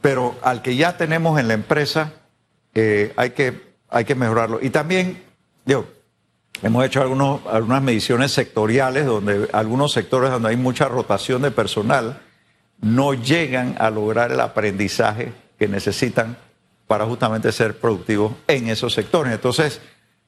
pero 0.00 0.36
al 0.42 0.62
que 0.62 0.76
ya 0.76 0.96
tenemos 0.96 1.38
en 1.38 1.48
la 1.48 1.54
empresa 1.54 2.12
eh, 2.74 3.12
hay, 3.16 3.30
que, 3.30 3.74
hay 3.88 4.04
que 4.04 4.14
mejorarlo. 4.14 4.58
Y 4.60 4.70
también, 4.70 5.22
digo, 5.64 5.86
hemos 6.62 6.84
hecho 6.84 7.02
algunos, 7.02 7.40
algunas 7.46 7.82
mediciones 7.82 8.32
sectoriales 8.32 9.06
donde 9.06 9.48
algunos 9.52 9.92
sectores 9.92 10.30
donde 10.30 10.50
hay 10.50 10.56
mucha 10.56 10.88
rotación 10.88 11.42
de 11.42 11.50
personal 11.50 12.20
no 12.80 13.14
llegan 13.14 13.76
a 13.78 13.90
lograr 13.90 14.32
el 14.32 14.40
aprendizaje 14.40 15.32
que 15.58 15.68
necesitan 15.68 16.36
para 16.86 17.04
justamente 17.04 17.52
ser 17.52 17.78
productivos 17.78 18.32
en 18.48 18.68
esos 18.68 18.94
sectores. 18.94 19.32
Entonces, 19.32 19.80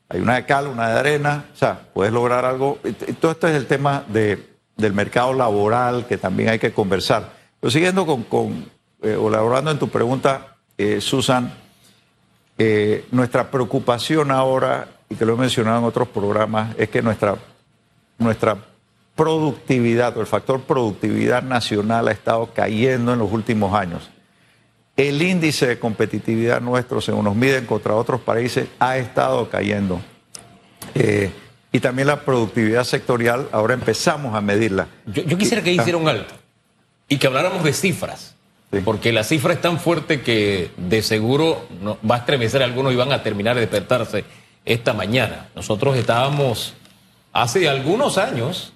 hay 0.09 0.21
una 0.21 0.37
de 0.37 0.47
cal, 0.47 0.67
una 0.67 0.89
de 0.91 0.99
arena, 1.01 1.47
o 1.53 1.57
sea, 1.57 1.89
puedes 1.93 2.13
lograr 2.13 2.45
algo. 2.45 2.79
Todo 3.21 3.33
esto 3.33 3.49
es 3.49 3.57
el 3.57 3.67
tema 3.67 4.05
de, 4.09 4.51
del 4.77 4.93
mercado 4.93 5.33
laboral 5.33 6.07
que 6.07 6.19
también 6.19 6.51
hay 6.51 6.59
que 6.59 6.73
conversar. 6.73 7.33
Pero 7.59 7.71
siguiendo 7.71 8.05
con, 8.05 8.25
con 8.25 8.71
eh, 9.03 9.17
o 9.17 9.29
elaborando 9.29 9.71
en 9.71 9.79
tu 9.79 9.89
pregunta, 9.89 10.57
eh, 10.79 11.01
Susan, 11.01 11.53
eh, 12.59 13.07
nuestra 13.11 13.51
preocupación 13.51 14.31
ahora, 14.31 14.87
y 15.13 15.15
que 15.15 15.27
lo 15.27 15.35
he 15.35 15.37
mencionado 15.37 15.79
en 15.79 15.85
otros 15.85 16.09
programas, 16.09 16.75
es 16.79 16.89
que 16.89 17.03
nuestra, 17.03 17.37
nuestra 18.19 18.57
productividad 19.15 20.17
o 20.17 20.23
el 20.23 20.27
factor 20.27 20.63
productividad 20.63 21.43
nacional 21.43 22.09
ha 22.09 22.13
estado 22.13 22.53
cayendo 22.55 23.13
en 23.13 23.19
los 23.19 23.31
últimos 23.31 23.75
años. 23.75 24.11
El 24.97 25.21
índice 25.21 25.67
de 25.67 25.79
competitividad 25.79 26.63
nuestro, 26.63 27.01
según 27.03 27.25
nos 27.25 27.37
miden 27.37 27.67
contra 27.67 27.95
otros 27.95 28.23
países, 28.23 28.69
ha 28.79 28.97
estado 28.97 29.51
cayendo. 29.51 30.01
Eh, 30.95 31.31
y 31.73 31.81
también 31.81 32.09
la 32.09 32.23
productividad 32.23 32.85
sectorial, 32.85 33.49
ahora 33.53 33.75
empezamos 33.75 34.35
a 34.35 34.41
medirla. 34.41 34.89
Yo, 35.07 35.37
quisiera 35.37 35.63
que 35.63 35.73
hiciera 35.73 35.99
un 35.99 36.09
alto 36.09 36.35
y 37.09 37.19
que 37.19 37.27
habláramos 37.27 37.63
de 37.65 37.73
cifras. 37.75 38.35
Porque 38.87 39.13
la 39.13 39.23
cifra 39.23 39.53
es 39.53 39.61
tan 39.61 39.79
fuerte 39.79 40.23
que 40.23 40.71
de 40.79 41.03
seguro 41.03 41.67
va 42.11 42.15
a 42.15 42.19
estremecer 42.21 42.63
a 42.63 42.65
algunos 42.65 42.95
y 42.95 42.97
van 42.97 43.13
a 43.13 43.23
terminar 43.23 43.55
de 43.55 43.61
despertarse 43.61 44.25
esta 44.65 44.93
mañana. 44.93 45.49
Nosotros 45.55 45.97
estábamos 45.97 46.75
hace 47.33 47.69
algunos 47.69 48.19
años 48.19 48.73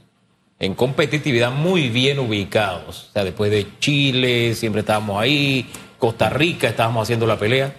en 0.58 0.74
competitividad 0.74 1.50
muy 1.50 1.88
bien 1.88 2.18
ubicados. 2.18 3.08
O 3.10 3.12
sea, 3.12 3.24
después 3.24 3.50
de 3.50 3.66
Chile 3.78 4.54
siempre 4.54 4.80
estábamos 4.80 5.20
ahí, 5.20 5.70
Costa 5.98 6.30
Rica 6.30 6.68
estábamos 6.68 7.02
haciendo 7.04 7.26
la 7.26 7.38
pelea, 7.38 7.74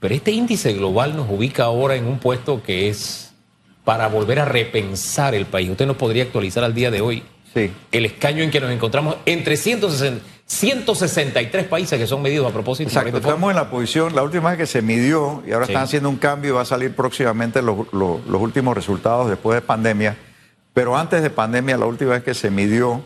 pero 0.00 0.14
este 0.14 0.32
índice 0.32 0.72
global 0.72 1.16
nos 1.16 1.30
ubica 1.30 1.64
ahora 1.64 1.94
en 1.96 2.06
un 2.06 2.18
puesto 2.18 2.62
que 2.62 2.88
es 2.88 3.32
para 3.84 4.08
volver 4.08 4.40
a 4.40 4.44
repensar 4.44 5.34
el 5.34 5.46
país. 5.46 5.70
Usted 5.70 5.86
nos 5.86 5.96
podría 5.96 6.24
actualizar 6.24 6.64
al 6.64 6.74
día 6.74 6.90
de 6.90 7.00
hoy 7.00 7.22
sí. 7.54 7.70
el 7.92 8.04
escaño 8.04 8.42
en 8.42 8.50
que 8.50 8.60
nos 8.60 8.70
encontramos 8.70 9.16
entre 9.26 9.56
163 10.46 11.66
países 11.66 11.98
que 11.98 12.06
son 12.06 12.22
medidos 12.22 12.48
a 12.48 12.52
propósito. 12.52 12.88
Exacto, 12.88 13.16
estamos 13.18 13.50
en 13.50 13.56
la 13.56 13.68
posición, 13.68 14.14
la 14.14 14.22
última 14.22 14.50
vez 14.50 14.58
que 14.58 14.66
se 14.66 14.80
midió, 14.80 15.42
y 15.46 15.52
ahora 15.52 15.66
están 15.66 15.82
haciendo 15.82 16.08
un 16.08 16.16
cambio 16.16 16.50
y 16.50 16.54
va 16.54 16.62
a 16.62 16.66
salir 16.66 16.94
próximamente 16.94 17.62
los, 17.62 17.92
los 17.92 18.40
últimos 18.40 18.76
resultados 18.76 19.28
después 19.28 19.56
de 19.56 19.62
pandemia, 19.62 20.16
pero 20.72 20.96
antes 20.96 21.22
de 21.22 21.30
pandemia, 21.30 21.76
la 21.76 21.86
última 21.86 22.12
vez 22.12 22.22
que 22.22 22.34
se 22.34 22.50
midió, 22.50 23.02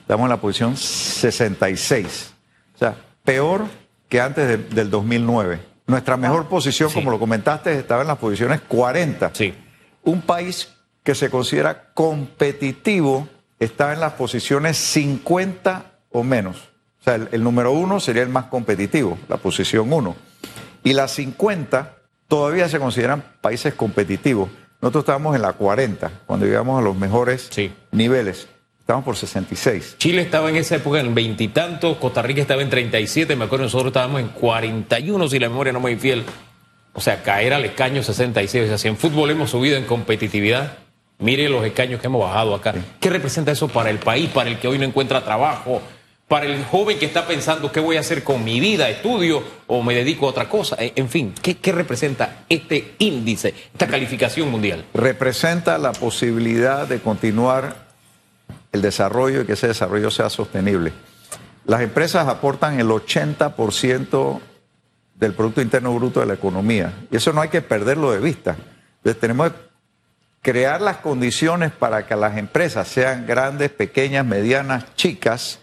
estamos 0.00 0.24
en 0.24 0.30
la 0.30 0.40
posición 0.40 0.76
66. 0.76 2.34
O 2.74 2.78
sea, 2.78 2.96
peor 3.24 3.66
que 4.08 4.20
antes 4.20 4.74
del 4.74 4.90
2009. 4.90 5.60
Nuestra 5.86 6.16
mejor 6.16 6.46
posición, 6.48 6.92
como 6.92 7.10
lo 7.10 7.18
comentaste, 7.18 7.78
estaba 7.78 8.02
en 8.02 8.08
las 8.08 8.18
posiciones 8.18 8.60
40. 8.62 9.30
Sí. 9.34 9.54
Un 10.02 10.20
país 10.20 10.68
que 11.02 11.14
se 11.14 11.30
considera 11.30 11.92
competitivo 11.94 13.28
está 13.58 13.92
en 13.92 14.00
las 14.00 14.14
posiciones 14.14 14.76
50 14.76 15.92
o 16.10 16.24
menos. 16.24 16.71
O 17.02 17.04
sea, 17.04 17.16
el, 17.16 17.42
número 17.42 17.72
uno 17.72 17.98
sería 17.98 18.22
el 18.22 18.28
más 18.28 18.44
competitivo, 18.44 19.18
la 19.28 19.36
posición 19.36 19.92
uno. 19.92 20.14
Y 20.84 20.92
las 20.92 21.10
50 21.10 21.96
todavía 22.28 22.68
se 22.68 22.78
consideran 22.78 23.24
países 23.40 23.74
competitivos. 23.74 24.48
Nosotros 24.80 25.02
estábamos 25.02 25.34
en 25.34 25.42
la 25.42 25.52
40, 25.52 26.12
cuando 26.26 26.46
llegamos 26.46 26.78
a 26.78 26.82
los 26.82 26.94
mejores 26.94 27.50
niveles. 27.90 28.46
Estamos 28.78 29.04
por 29.04 29.16
66. 29.16 29.96
Chile 29.98 30.22
estaba 30.22 30.48
en 30.48 30.56
esa 30.56 30.76
época 30.76 31.00
en 31.00 31.12
veintitantos, 31.12 31.96
Costa 31.96 32.22
Rica 32.22 32.40
estaba 32.40 32.62
en 32.62 32.70
37, 32.70 33.34
me 33.34 33.46
acuerdo, 33.46 33.64
nosotros 33.64 33.88
estábamos 33.88 34.20
en 34.20 34.28
41, 34.28 35.28
si 35.28 35.40
la 35.40 35.48
memoria 35.48 35.72
no 35.72 35.80
me 35.80 35.90
infiel. 35.90 36.24
O 36.92 37.00
sea, 37.00 37.24
caer 37.24 37.52
al 37.52 37.64
escaño 37.64 38.04
66. 38.04 38.64
O 38.64 38.68
sea, 38.68 38.78
si 38.78 38.86
en 38.86 38.96
fútbol 38.96 39.30
hemos 39.30 39.50
subido 39.50 39.76
en 39.76 39.86
competitividad, 39.86 40.78
mire 41.18 41.48
los 41.48 41.64
escaños 41.64 42.00
que 42.00 42.06
hemos 42.06 42.20
bajado 42.20 42.54
acá. 42.54 42.74
¿Qué 43.00 43.10
representa 43.10 43.50
eso 43.50 43.66
para 43.66 43.90
el 43.90 43.98
país, 43.98 44.30
para 44.30 44.50
el 44.50 44.58
que 44.58 44.68
hoy 44.68 44.78
no 44.78 44.84
encuentra 44.84 45.24
trabajo, 45.24 45.82
para 46.32 46.46
el 46.46 46.64
joven 46.64 46.98
que 46.98 47.04
está 47.04 47.26
pensando 47.26 47.70
qué 47.70 47.78
voy 47.78 47.98
a 47.98 48.00
hacer 48.00 48.24
con 48.24 48.42
mi 48.42 48.58
vida, 48.58 48.88
estudio 48.88 49.44
o 49.66 49.82
me 49.82 49.94
dedico 49.94 50.24
a 50.24 50.30
otra 50.30 50.48
cosa? 50.48 50.76
En 50.78 51.10
fin, 51.10 51.34
¿qué, 51.42 51.58
qué 51.58 51.72
representa 51.72 52.44
este 52.48 52.94
índice, 53.00 53.52
esta 53.70 53.86
calificación 53.86 54.50
mundial? 54.50 54.86
Representa 54.94 55.76
la 55.76 55.92
posibilidad 55.92 56.88
de 56.88 57.00
continuar 57.00 57.88
el 58.72 58.80
desarrollo 58.80 59.42
y 59.42 59.44
que 59.44 59.52
ese 59.52 59.68
desarrollo 59.68 60.10
sea 60.10 60.30
sostenible. 60.30 60.94
Las 61.66 61.82
empresas 61.82 62.26
aportan 62.26 62.80
el 62.80 62.88
80% 62.88 64.40
del 65.14 65.34
Producto 65.34 65.60
Interno 65.60 65.94
Bruto 65.94 66.20
de 66.20 66.26
la 66.26 66.32
economía 66.32 66.94
y 67.10 67.16
eso 67.16 67.34
no 67.34 67.42
hay 67.42 67.50
que 67.50 67.60
perderlo 67.60 68.10
de 68.10 68.20
vista. 68.20 68.56
Entonces 68.96 69.20
tenemos 69.20 69.50
que 69.50 69.58
crear 70.40 70.80
las 70.80 70.96
condiciones 70.96 71.72
para 71.72 72.06
que 72.06 72.16
las 72.16 72.38
empresas 72.38 72.88
sean 72.88 73.26
grandes, 73.26 73.68
pequeñas, 73.68 74.24
medianas, 74.24 74.94
chicas, 74.96 75.58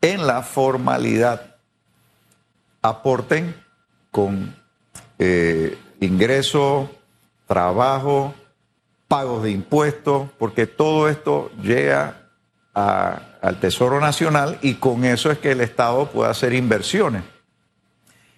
en 0.00 0.26
la 0.26 0.42
formalidad 0.42 1.56
aporten 2.82 3.54
con 4.10 4.54
eh, 5.18 5.78
ingreso, 6.00 6.90
trabajo, 7.46 8.34
pagos 9.08 9.42
de 9.42 9.50
impuestos, 9.50 10.28
porque 10.38 10.66
todo 10.66 11.08
esto 11.08 11.50
llega 11.62 12.22
al 12.74 13.58
Tesoro 13.60 14.00
Nacional 14.00 14.58
y 14.60 14.74
con 14.74 15.04
eso 15.04 15.30
es 15.30 15.38
que 15.38 15.52
el 15.52 15.62
Estado 15.62 16.10
puede 16.10 16.30
hacer 16.30 16.52
inversiones. 16.52 17.22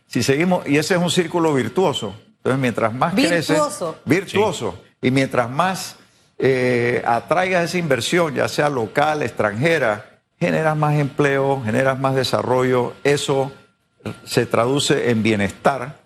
Si 0.07 0.23
seguimos, 0.23 0.67
y 0.67 0.79
ese 0.79 0.95
es 0.95 1.01
un 1.01 1.11
círculo 1.11 1.53
virtuoso, 1.53 2.15
entonces 2.37 2.61
mientras 2.61 2.95
más 2.95 3.15
virtuoso. 3.15 3.99
crece, 4.05 4.21
virtuoso, 4.21 4.81
y 5.03 5.11
mientras 5.11 5.51
más 5.51 5.97
eh, 6.39 7.03
atraigas 7.05 7.65
esa 7.65 7.79
inversión, 7.79 8.35
ya 8.35 8.49
sea 8.49 8.71
local, 8.71 9.23
extranjera, 9.23 10.08
generas 10.41 10.77
más 10.77 10.95
empleo, 10.97 11.63
generas 11.65 11.99
más 11.99 12.15
desarrollo, 12.15 12.95
eso 13.05 13.53
se 14.25 14.47
traduce 14.47 15.11
en 15.11 15.23
bienestar, 15.23 15.97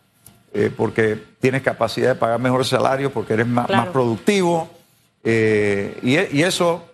eh, 0.54 0.70
porque 0.76 1.22
tienes 1.40 1.62
capacidad 1.62 2.08
de 2.08 2.14
pagar 2.14 2.40
mejores 2.40 2.68
salarios, 2.68 3.12
porque 3.12 3.34
eres 3.34 3.46
más, 3.46 3.68
productivo, 3.88 4.70
eh, 5.24 5.98
y, 6.02 6.38
y 6.38 6.42
eso 6.42 6.92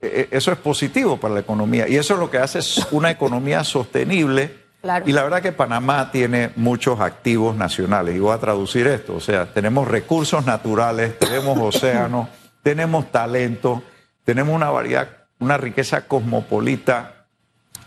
e, 0.00 0.28
e, 0.30 0.36
eso 0.36 0.52
es 0.52 0.58
positivo 0.58 1.18
para 1.18 1.34
la 1.34 1.40
economía 1.40 1.88
y 1.88 1.96
eso 1.96 2.14
es 2.14 2.20
lo 2.20 2.30
que 2.30 2.38
hace 2.38 2.60
una 2.92 3.10
economía 3.10 3.64
sostenible. 3.64 4.68
Y 5.04 5.12
la 5.12 5.24
verdad 5.24 5.42
que 5.42 5.50
Panamá 5.50 6.12
tiene 6.12 6.52
muchos 6.54 7.00
activos 7.00 7.56
nacionales. 7.56 8.14
Y 8.14 8.20
voy 8.20 8.32
a 8.32 8.38
traducir 8.38 8.86
esto. 8.86 9.16
O 9.16 9.20
sea, 9.20 9.52
tenemos 9.52 9.88
recursos 9.88 10.46
naturales, 10.46 11.18
tenemos 11.18 11.58
océanos, 11.74 12.28
tenemos 12.62 13.10
talento, 13.10 13.82
tenemos 14.24 14.54
una 14.54 14.70
variedad, 14.70 15.08
una 15.40 15.56
riqueza 15.56 16.06
cosmopolita, 16.06 17.26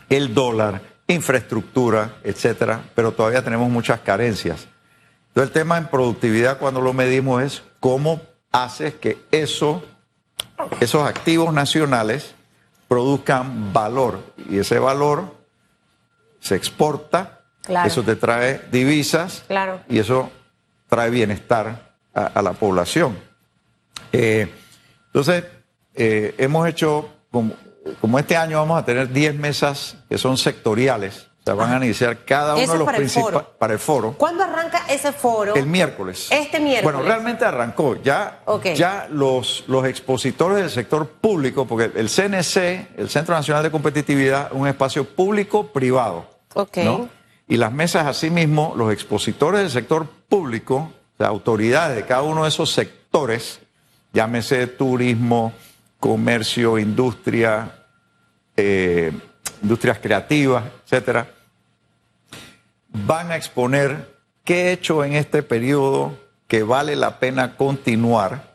el 0.09 0.33
dólar, 0.33 0.81
infraestructura, 1.07 2.15
etcétera, 2.23 2.81
pero 2.95 3.11
todavía 3.11 3.43
tenemos 3.43 3.69
muchas 3.69 3.99
carencias. 4.01 4.67
Entonces, 5.29 5.49
el 5.49 5.51
tema 5.53 5.77
en 5.77 5.87
productividad, 5.87 6.57
cuando 6.57 6.81
lo 6.81 6.93
medimos, 6.93 7.41
es 7.43 7.63
cómo 7.79 8.21
haces 8.51 8.93
que 8.95 9.17
eso 9.31 9.83
esos 10.79 11.07
activos 11.07 11.51
nacionales 11.53 12.35
produzcan 12.87 13.73
valor 13.73 14.19
y 14.49 14.59
ese 14.59 14.77
valor 14.77 15.35
se 16.39 16.55
exporta, 16.55 17.39
Claro. 17.63 17.87
eso 17.87 18.03
te 18.03 18.15
trae 18.15 18.61
divisas 18.71 19.43
Claro. 19.47 19.79
y 19.89 19.99
eso 19.99 20.29
trae 20.89 21.09
bienestar 21.09 21.93
a, 22.13 22.25
a 22.25 22.41
la 22.41 22.53
población. 22.53 23.17
Eh, 24.11 24.51
entonces, 25.07 25.45
eh, 25.95 26.35
hemos 26.37 26.67
hecho, 26.67 27.09
como, 27.31 27.53
como 27.99 28.19
este 28.19 28.35
año 28.37 28.57
vamos 28.57 28.79
a 28.79 28.85
tener 28.85 29.11
10 29.11 29.35
mesas 29.35 29.95
que 30.09 30.17
son 30.17 30.37
sectoriales, 30.37 31.27
o 31.41 31.43
sea, 31.43 31.53
van 31.55 31.73
a 31.73 31.83
iniciar 31.83 32.23
cada 32.23 32.53
uno 32.53 32.61
Eso 32.61 32.73
de 32.73 32.79
los 32.79 32.93
principales 32.93 33.41
para 33.57 33.73
el 33.73 33.79
foro. 33.79 34.13
¿Cuándo 34.15 34.43
arranca 34.43 34.83
ese 34.87 35.11
foro? 35.11 35.55
El 35.55 35.65
miércoles. 35.65 36.27
Este 36.29 36.59
miércoles. 36.59 36.83
Bueno, 36.83 37.01
realmente 37.01 37.45
arrancó. 37.45 37.95
Ya, 38.03 38.41
Ok. 38.45 38.67
ya 38.75 39.07
los, 39.09 39.63
los 39.67 39.85
expositores 39.85 40.57
del 40.57 40.69
sector 40.69 41.07
público, 41.07 41.65
porque 41.65 41.91
el 41.99 42.09
CNC, 42.09 42.99
el 42.99 43.09
Centro 43.09 43.33
Nacional 43.33 43.63
de 43.63 43.71
Competitividad, 43.71 44.47
es 44.47 44.53
un 44.53 44.67
espacio 44.67 45.03
público-privado. 45.03 46.27
Ok. 46.53 46.77
¿no? 46.77 47.09
Y 47.47 47.57
las 47.57 47.71
mesas, 47.71 48.05
asimismo, 48.05 48.73
los 48.77 48.93
expositores 48.93 49.61
del 49.61 49.71
sector 49.71 50.05
público, 50.29 50.75
o 51.15 51.17
sea, 51.17 51.27
autoridades 51.27 51.95
de 51.95 52.05
cada 52.05 52.21
uno 52.21 52.43
de 52.43 52.49
esos 52.49 52.71
sectores, 52.71 53.61
llámese 54.13 54.67
turismo, 54.67 55.53
comercio, 56.01 56.77
industria, 56.79 57.71
eh, 58.57 59.13
industrias 59.63 59.99
creativas, 59.99 60.63
etcétera, 60.83 61.27
van 62.89 63.31
a 63.31 63.37
exponer 63.37 64.19
qué 64.43 64.65
he 64.67 64.71
hecho 64.73 65.05
en 65.05 65.13
este 65.13 65.43
periodo 65.43 66.17
que 66.47 66.63
vale 66.63 66.95
la 66.97 67.19
pena 67.19 67.55
continuar 67.55 68.51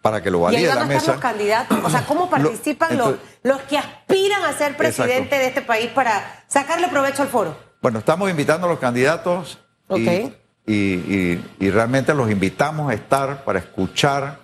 para 0.00 0.22
que 0.22 0.30
lo 0.30 0.38
Y 0.38 0.56
ahí 0.56 0.64
valide 0.64 0.68
van 0.68 0.76
la 0.76 0.80
a 0.82 0.84
estar 0.84 0.96
mesa. 0.96 1.12
los 1.12 1.20
candidatos. 1.20 1.78
O 1.84 1.90
sea, 1.90 2.06
¿cómo 2.06 2.30
participan 2.30 2.96
los, 2.96 3.08
entonces- 3.08 3.38
los 3.42 3.60
que 3.62 3.76
aspiran 3.76 4.44
a 4.44 4.52
ser 4.54 4.76
presidente 4.76 5.18
Exacto. 5.24 5.36
de 5.36 5.46
este 5.48 5.62
país 5.62 5.90
para 5.90 6.44
sacarle 6.48 6.88
provecho 6.88 7.22
al 7.22 7.28
foro? 7.28 7.56
Bueno, 7.82 7.98
estamos 7.98 8.30
invitando 8.30 8.66
a 8.66 8.70
los 8.70 8.78
candidatos 8.78 9.58
y, 9.90 9.92
Ok. 10.24 10.32
y- 10.66 10.72
y- 10.74 11.44
y 11.58 11.70
realmente 11.70 12.14
los 12.14 12.30
invitamos 12.30 12.90
a 12.90 12.94
estar 12.94 13.44
para 13.44 13.58
escuchar 13.58 14.38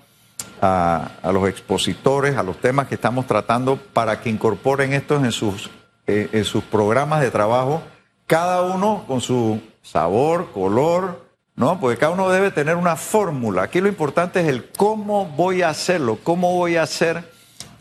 a, 0.60 1.10
los 1.32 1.48
expositores, 1.48 2.36
a 2.36 2.42
los 2.42 2.58
temas 2.58 2.88
que 2.88 2.94
estamos 2.94 3.26
tratando, 3.26 3.76
para 3.76 4.20
que 4.20 4.30
incorporen 4.30 4.92
estos 4.92 5.24
en 5.24 5.32
sus, 5.32 5.70
eh, 6.06 6.28
en 6.32 6.44
sus 6.44 6.64
programas 6.64 7.20
de 7.20 7.30
trabajo, 7.30 7.82
cada 8.26 8.62
uno 8.62 9.04
con 9.06 9.20
su 9.20 9.60
sabor, 9.82 10.50
color, 10.52 11.26
¿no? 11.54 11.80
Porque 11.80 11.98
cada 11.98 12.12
uno 12.12 12.28
debe 12.28 12.50
tener 12.50 12.76
una 12.76 12.96
fórmula. 12.96 13.62
Aquí 13.62 13.80
lo 13.80 13.88
importante 13.88 14.40
es 14.40 14.48
el 14.48 14.70
cómo 14.76 15.26
voy 15.26 15.62
a 15.62 15.70
hacerlo, 15.70 16.18
cómo 16.22 16.54
voy 16.54 16.76
a 16.76 16.82
hacer 16.82 17.30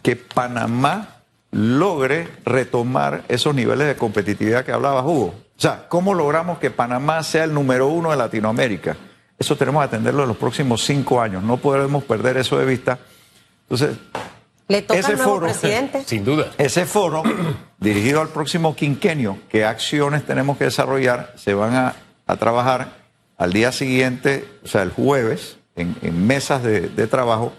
que 0.02 0.16
Panamá 0.16 1.16
logre 1.52 2.28
retomar 2.46 3.24
esos 3.28 3.56
niveles 3.56 3.88
de 3.88 3.96
competitividad 3.96 4.66
que 4.66 4.72
hablaba 4.72 5.06
Hugo. 5.06 5.34
O 5.58 5.62
sea, 5.62 5.88
¿cómo 5.88 6.14
logramos 6.14 6.60
que 6.60 6.70
Panamá 6.70 7.24
sea 7.24 7.46
el 7.46 7.54
número 7.54 7.88
uno 7.88 8.12
de 8.12 8.18
Latinoamérica? 8.18 8.98
Eso 9.38 9.56
tenemos 9.58 9.82
que 9.82 9.88
atenderlo 9.88 10.24
en 10.24 10.30
los 10.30 10.38
próximos 10.38 10.84
cinco 10.84 11.22
años. 11.22 11.44
No 11.44 11.58
podemos 11.58 12.04
perder 12.04 12.38
eso 12.38 12.58
de 12.58 12.66
vista. 12.66 12.98
Entonces, 13.64 13.98
Le 14.68 14.82
toca 14.82 15.00
Ese 15.00 15.12
al 15.12 15.18
nuevo 15.18 15.34
foro. 15.36 15.46
presidente. 15.48 16.04
Sin 16.06 16.24
duda. 16.26 16.52
ese 16.58 16.86
foro, 16.86 17.22
dirigido 17.80 18.22
al 18.22 18.30
próximo 18.30 18.76
quinquenio, 18.76 19.38
qué 19.50 19.66
acciones 19.66 20.26
tenemos 20.26 20.58
que 20.58 20.64
desarrollar, 20.66 21.34
se 21.36 21.54
van 21.54 21.76
a, 21.76 21.96
a 22.26 22.36
trabajar 22.38 22.90
al 23.38 23.52
día 23.54 23.72
siguiente, 23.72 24.48
o 24.64 24.68
sea, 24.68 24.82
el 24.84 24.92
jueves, 24.92 25.58
en, 25.76 25.96
en 26.02 26.26
mesas 26.26 26.64
de, 26.64 26.82
de 26.90 27.08
trabajo, 27.08 27.54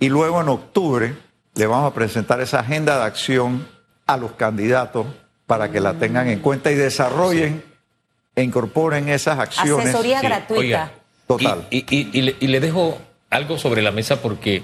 y 0.00 0.08
luego 0.08 0.40
en 0.40 0.48
octubre 0.48 1.14
le 1.54 1.66
vamos 1.66 1.90
a 1.90 1.94
presentar 1.94 2.40
esa 2.40 2.60
agenda 2.60 2.98
de 2.98 3.04
acción 3.04 3.66
a 4.06 4.16
los 4.16 4.32
candidatos 4.32 5.06
para 5.46 5.70
que 5.70 5.78
la 5.80 5.94
tengan 5.94 6.28
en 6.28 6.40
cuenta 6.40 6.72
y 6.72 6.74
desarrollen 6.74 7.62
e 8.34 8.42
incorporen 8.42 9.08
esas 9.08 9.38
acciones. 9.38 9.86
Asesoría 9.88 10.20
Sí, 10.20 10.26
gratuita. 10.26 10.60
oiga, 10.60 10.90
Total. 11.26 11.66
Y, 11.70 11.78
y- 11.94 12.10
y- 12.12 12.22
le, 12.22 12.36
y 12.40 12.46
le 12.48 12.60
dejo 12.60 12.98
algo 13.30 13.58
sobre 13.58 13.82
la 13.82 13.90
mesa 13.90 14.20
porque 14.22 14.62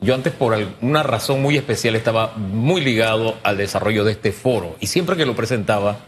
yo 0.00 0.14
antes 0.14 0.32
por 0.32 0.54
alguna 0.54 1.02
razón 1.02 1.42
muy 1.42 1.56
especial 1.56 1.96
estaba 1.96 2.34
muy 2.36 2.80
ligado 2.80 3.36
al 3.42 3.56
desarrollo 3.56 4.04
de 4.04 4.12
este 4.12 4.32
foro 4.32 4.76
y 4.80 4.86
siempre 4.86 5.16
que 5.16 5.26
lo 5.26 5.34
presentaba 5.34 5.98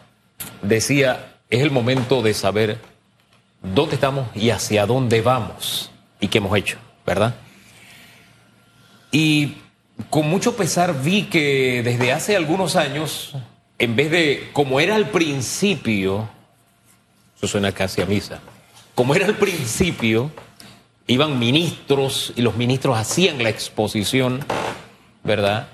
decía, 0.63 1.35
es 1.51 1.63
el 1.63 1.71
momento 1.71 2.23
de 2.23 2.35
saber 2.35 2.79
dónde 3.63 3.97
estamos 3.97 4.29
y 4.37 4.51
hacia 4.51 4.87
dónde 4.87 5.21
vamos 5.23 5.91
y 6.21 6.29
qué 6.29 6.39
hemos 6.39 6.57
hecho, 6.57 6.79
¿verdad? 7.05 7.35
Y 9.11 9.57
con 10.09 10.29
mucho 10.29 10.57
pesar 10.57 11.03
vi 11.03 11.25
que 11.25 11.83
desde 11.83 12.13
hace 12.13 12.37
algunos 12.37 12.77
años, 12.77 13.35
en 13.79 13.97
vez 13.97 14.11
de, 14.11 14.51
como 14.53 14.79
era 14.81 14.95
al 14.95 15.09
principio, 15.11 16.29
eso 17.37 17.49
suena 17.49 17.73
casi 17.73 18.01
a 18.03 18.07
misa. 18.07 18.41
Como 19.01 19.15
era 19.15 19.25
al 19.25 19.37
principio, 19.37 20.31
iban 21.07 21.39
ministros 21.39 22.35
y 22.37 22.43
los 22.43 22.57
ministros 22.57 22.99
hacían 22.99 23.43
la 23.43 23.49
exposición, 23.49 24.45
¿verdad? 25.25 25.69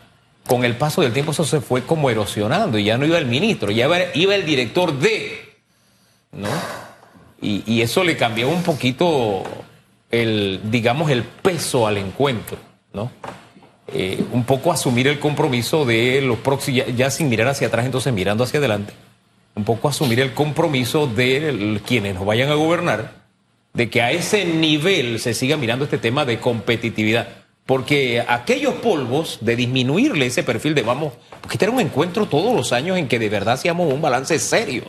Con 0.46 0.64
el 0.64 0.76
paso 0.76 1.02
del 1.02 1.12
tiempo 1.12 1.32
eso 1.32 1.42
se 1.42 1.60
fue 1.60 1.82
como 1.82 2.08
erosionando 2.08 2.78
y 2.78 2.84
ya 2.84 2.96
no 2.96 3.04
iba 3.04 3.18
el 3.18 3.26
ministro, 3.26 3.72
ya 3.72 3.86
iba, 4.14 4.34
el 4.36 4.46
director 4.46 4.96
de, 4.96 5.56
¿no? 6.30 6.46
Y, 7.42 7.64
y 7.66 7.82
eso 7.82 8.04
le 8.04 8.16
cambió 8.16 8.48
un 8.48 8.62
poquito 8.62 9.42
el, 10.12 10.60
digamos, 10.62 11.10
el 11.10 11.24
peso 11.24 11.88
al 11.88 11.96
encuentro, 11.96 12.58
¿no? 12.92 13.10
Eh, 13.88 14.24
un 14.30 14.44
poco 14.44 14.70
asumir 14.70 15.08
el 15.08 15.18
compromiso 15.18 15.84
de 15.84 16.20
los 16.20 16.38
próximos, 16.38 16.86
ya, 16.86 16.94
ya 16.94 17.10
sin 17.10 17.28
mirar 17.28 17.48
hacia 17.48 17.66
atrás, 17.66 17.86
entonces 17.86 18.12
mirando 18.12 18.44
hacia 18.44 18.60
adelante, 18.60 18.92
un 19.56 19.64
poco 19.64 19.88
asumir 19.88 20.20
el 20.20 20.34
compromiso 20.34 21.06
de 21.06 21.80
quienes 21.84 22.14
nos 22.14 22.26
vayan 22.26 22.50
a 22.50 22.54
gobernar, 22.54 23.24
de 23.72 23.90
que 23.90 24.02
a 24.02 24.12
ese 24.12 24.44
nivel 24.44 25.18
se 25.18 25.34
siga 25.34 25.56
mirando 25.56 25.84
este 25.84 25.98
tema 25.98 26.24
de 26.24 26.38
competitividad. 26.38 27.28
Porque 27.64 28.24
aquellos 28.28 28.74
polvos 28.74 29.38
de 29.40 29.56
disminuirle 29.56 30.26
ese 30.26 30.44
perfil 30.44 30.74
de 30.74 30.82
vamos, 30.82 31.14
porque 31.40 31.54
este 31.54 31.64
era 31.64 31.72
un 31.72 31.80
encuentro 31.80 32.26
todos 32.26 32.54
los 32.54 32.72
años 32.72 32.96
en 32.96 33.08
que 33.08 33.18
de 33.18 33.28
verdad 33.28 33.54
hacíamos 33.54 33.92
un 33.92 34.00
balance 34.00 34.38
serio. 34.38 34.84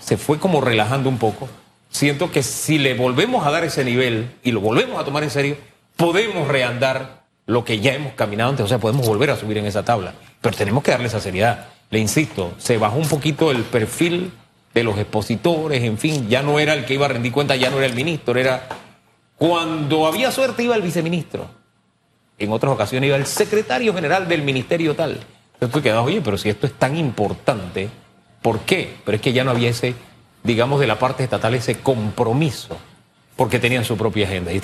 Se 0.00 0.16
fue 0.16 0.38
como 0.38 0.60
relajando 0.60 1.08
un 1.08 1.18
poco. 1.18 1.48
Siento 1.90 2.30
que 2.30 2.42
si 2.42 2.78
le 2.78 2.94
volvemos 2.94 3.46
a 3.46 3.50
dar 3.50 3.64
ese 3.64 3.84
nivel 3.84 4.30
y 4.44 4.52
lo 4.52 4.60
volvemos 4.60 5.00
a 5.00 5.04
tomar 5.04 5.24
en 5.24 5.30
serio, 5.30 5.56
podemos 5.96 6.46
reandar 6.46 7.22
lo 7.46 7.64
que 7.64 7.80
ya 7.80 7.94
hemos 7.94 8.12
caminado 8.14 8.50
antes, 8.50 8.64
o 8.64 8.68
sea, 8.68 8.78
podemos 8.78 9.06
volver 9.06 9.30
a 9.30 9.36
subir 9.36 9.58
en 9.58 9.66
esa 9.66 9.84
tabla. 9.84 10.14
Pero 10.40 10.56
tenemos 10.56 10.84
que 10.84 10.92
darle 10.92 11.08
esa 11.08 11.20
seriedad. 11.20 11.68
Le 11.92 11.98
insisto, 11.98 12.54
se 12.56 12.78
bajó 12.78 12.96
un 12.96 13.06
poquito 13.06 13.50
el 13.50 13.64
perfil 13.64 14.32
de 14.72 14.82
los 14.82 14.96
expositores, 14.96 15.82
en 15.82 15.98
fin, 15.98 16.26
ya 16.26 16.42
no 16.42 16.58
era 16.58 16.72
el 16.72 16.86
que 16.86 16.94
iba 16.94 17.04
a 17.04 17.10
rendir 17.10 17.32
cuenta, 17.32 17.54
ya 17.54 17.68
no 17.68 17.76
era 17.76 17.84
el 17.84 17.92
ministro, 17.92 18.40
era 18.40 18.66
cuando 19.36 20.06
había 20.06 20.32
suerte 20.32 20.62
iba 20.62 20.74
el 20.74 20.80
viceministro. 20.80 21.50
En 22.38 22.50
otras 22.50 22.72
ocasiones 22.72 23.08
iba 23.08 23.16
el 23.18 23.26
secretario 23.26 23.92
general 23.92 24.26
del 24.26 24.40
ministerio 24.40 24.96
tal. 24.96 25.20
Entonces 25.52 25.70
tú 25.70 25.82
quedas, 25.82 26.02
oye, 26.02 26.22
pero 26.22 26.38
si 26.38 26.48
esto 26.48 26.66
es 26.66 26.72
tan 26.72 26.96
importante, 26.96 27.90
¿por 28.40 28.60
qué? 28.60 28.94
Pero 29.04 29.16
es 29.16 29.20
que 29.20 29.34
ya 29.34 29.44
no 29.44 29.50
había 29.50 29.68
ese, 29.68 29.94
digamos, 30.42 30.80
de 30.80 30.86
la 30.86 30.98
parte 30.98 31.24
estatal 31.24 31.54
ese 31.54 31.80
compromiso, 31.80 32.78
porque 33.36 33.58
tenían 33.58 33.84
su 33.84 33.98
propia 33.98 34.26
agenda. 34.26 34.50
Y 34.50 34.62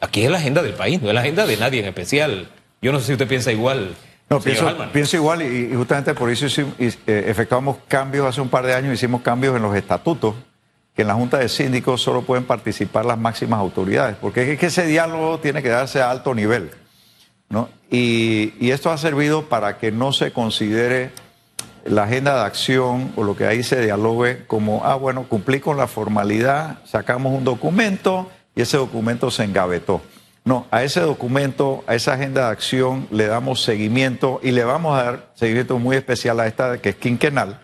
aquí 0.00 0.24
es 0.24 0.30
la 0.30 0.38
agenda 0.38 0.62
del 0.62 0.72
país, 0.72 1.02
no 1.02 1.08
es 1.08 1.14
la 1.14 1.20
agenda 1.20 1.44
de 1.44 1.58
nadie 1.58 1.80
en 1.80 1.86
especial. 1.88 2.48
Yo 2.80 2.90
no 2.90 3.00
sé 3.00 3.08
si 3.08 3.12
usted 3.12 3.28
piensa 3.28 3.52
igual. 3.52 3.94
No, 4.30 4.38
pienso, 4.92 5.16
igual 5.16 5.42
y, 5.42 5.72
y 5.72 5.74
justamente 5.74 6.14
por 6.14 6.30
eso 6.30 6.46
hicimos- 6.46 6.74
y, 6.78 6.86
eh, 6.86 7.24
efectuamos 7.26 7.78
cambios 7.88 8.26
hace 8.26 8.40
un 8.40 8.48
par 8.48 8.64
de 8.64 8.74
años, 8.74 8.94
hicimos 8.94 9.22
cambios 9.22 9.56
en 9.56 9.62
los 9.62 9.74
estatutos, 9.74 10.36
que 10.94 11.02
en 11.02 11.08
la 11.08 11.14
Junta 11.14 11.38
de 11.38 11.48
Síndicos 11.48 12.00
solo 12.00 12.22
pueden 12.22 12.44
participar 12.44 13.04
las 13.04 13.18
máximas 13.18 13.58
autoridades, 13.58 14.16
porque 14.20 14.52
es 14.52 14.58
que 14.58 14.66
ese 14.66 14.86
diálogo 14.86 15.40
tiene 15.40 15.62
que 15.62 15.68
darse 15.68 16.00
a 16.00 16.10
alto 16.10 16.32
nivel. 16.34 16.70
¿no? 17.48 17.68
Y, 17.90 18.54
y 18.60 18.70
esto 18.70 18.90
ha 18.92 18.98
servido 18.98 19.46
para 19.48 19.78
que 19.78 19.90
no 19.90 20.12
se 20.12 20.32
considere 20.32 21.10
la 21.84 22.04
agenda 22.04 22.36
de 22.36 22.42
acción 22.46 23.10
o 23.16 23.24
lo 23.24 23.34
que 23.36 23.46
ahí 23.46 23.64
se 23.64 23.80
dialogue 23.84 24.44
como, 24.46 24.82
ah, 24.84 24.94
bueno, 24.94 25.24
cumplí 25.24 25.58
con 25.58 25.76
la 25.76 25.88
formalidad, 25.88 26.78
sacamos 26.84 27.32
un 27.36 27.42
documento 27.42 28.30
y 28.54 28.62
ese 28.62 28.76
documento 28.76 29.32
se 29.32 29.42
engavetó. 29.42 30.00
No, 30.50 30.66
a 30.72 30.82
ese 30.82 30.98
documento, 30.98 31.84
a 31.86 31.94
esa 31.94 32.14
agenda 32.14 32.46
de 32.46 32.50
acción 32.50 33.06
le 33.12 33.28
damos 33.28 33.62
seguimiento 33.62 34.40
y 34.42 34.50
le 34.50 34.64
vamos 34.64 34.98
a 34.98 35.04
dar 35.04 35.30
seguimiento 35.36 35.78
muy 35.78 35.94
especial 35.94 36.40
a 36.40 36.48
esta 36.48 36.78
que 36.78 36.88
es 36.88 36.96
quinquenal, 36.96 37.60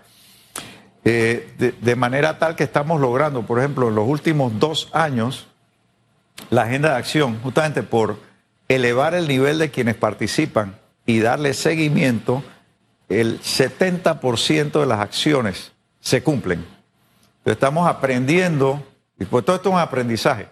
eh, 1.05 1.53
de, 1.59 1.73
de 1.73 1.97
manera 1.97 2.39
tal 2.39 2.55
que 2.55 2.63
estamos 2.63 3.01
logrando, 3.01 3.43
por 3.43 3.59
ejemplo, 3.59 3.89
en 3.89 3.97
los 3.97 4.07
últimos 4.07 4.61
dos 4.61 4.89
años, 4.93 5.49
la 6.49 6.63
agenda 6.63 6.91
de 6.91 6.99
acción, 6.99 7.41
justamente 7.43 7.83
por 7.83 8.21
elevar 8.69 9.17
el 9.17 9.27
nivel 9.27 9.59
de 9.59 9.73
quienes 9.73 9.97
participan 9.97 10.77
y 11.07 11.19
darle 11.19 11.55
seguimiento, 11.55 12.45
el 13.09 13.41
70% 13.41 14.79
de 14.79 14.87
las 14.87 15.01
acciones 15.01 15.73
se 15.99 16.23
cumplen. 16.23 16.61
Entonces, 16.61 17.55
estamos 17.55 17.89
aprendiendo, 17.89 18.81
y 19.19 19.25
pues 19.25 19.45
todo 19.45 19.57
esto 19.57 19.71
es 19.71 19.75
un 19.75 19.81
aprendizaje, 19.81 20.47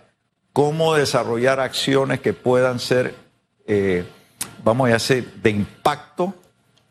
cómo 0.54 0.94
desarrollar 0.94 1.60
acciones 1.60 2.20
que 2.20 2.32
puedan 2.32 2.78
ser, 2.80 3.14
eh, 3.66 4.04
vamos 4.64 4.88
a 4.88 4.94
decir, 4.94 5.30
de 5.42 5.50
impacto, 5.50 6.32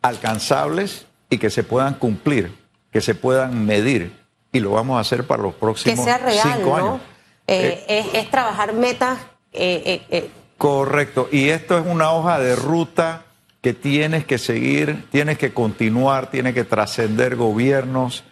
alcanzables 0.04 1.08
y 1.30 1.38
que 1.40 1.50
se 1.50 1.64
puedan 1.64 1.96
cumplir. 1.96 2.62
que 2.92 3.02
se 3.02 3.16
puedan 3.16 3.66
medir 3.66 4.16
y 4.52 4.60
lo 4.60 4.70
vamos 4.74 4.98
a 4.98 5.00
hacer 5.00 5.26
para 5.26 5.42
los 5.42 5.56
próximos 5.56 5.98
que 5.98 6.04
sea 6.06 6.20
real, 6.20 6.54
cinco 6.58 6.70
¿no? 6.70 6.76
años. 6.76 7.02
Eh, 7.48 7.84
es, 7.88 8.06
es 8.14 8.30
trabajar 8.30 8.72
metas. 8.74 9.18
eh, 9.52 9.82
eh, 9.84 10.02
eh, 10.12 10.30
Correcto. 10.60 11.28
Y 11.32 11.50
esto 11.50 11.76
es 11.80 11.86
una 11.88 12.12
hoja 12.12 12.38
de 12.38 12.56
ruta 12.56 13.24
que 13.62 13.74
tienes 13.74 14.26
que 14.26 14.38
seguir, 14.38 15.06
tienes 15.10 15.40
que 15.40 15.54
continuar, 15.56 16.30
tienes 16.30 16.54
que 16.54 16.64
trascender 16.66 17.36
gobiernos. 17.36 18.24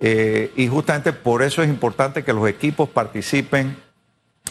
eh, 0.00 0.50
y 0.56 0.66
justamente 0.66 1.12
por 1.12 1.42
eso 1.44 1.62
es 1.62 1.68
importante 1.68 2.24
que 2.24 2.32
los 2.32 2.48
equipos 2.48 2.88
participen, 2.88 3.76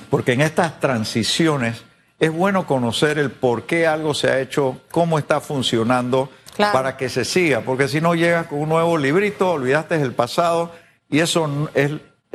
porque 0.09 0.33
en 0.33 0.41
estas 0.41 0.79
transiciones 0.79 1.83
es 2.19 2.31
bueno 2.31 2.65
conocer 2.65 3.19
el 3.19 3.31
por 3.31 3.65
qué 3.65 3.85
algo 3.87 4.13
se 4.13 4.29
ha 4.29 4.39
hecho, 4.39 4.81
cómo 4.91 5.19
está 5.19 5.39
funcionando, 5.41 6.29
Claro. 6.55 6.73
para 6.73 6.97
que 6.97 7.07
se 7.07 7.23
siga. 7.23 7.61
Porque 7.61 7.87
si 7.87 8.01
no 8.01 8.15
llegas 8.15 8.47
con 8.47 8.59
un 8.59 8.69
nuevo 8.69 8.97
librito, 8.97 9.51
olvidaste 9.51 10.01
el 10.01 10.13
pasado, 10.13 10.71
y 11.07 11.19
eso 11.19 11.69
es, 11.75 11.91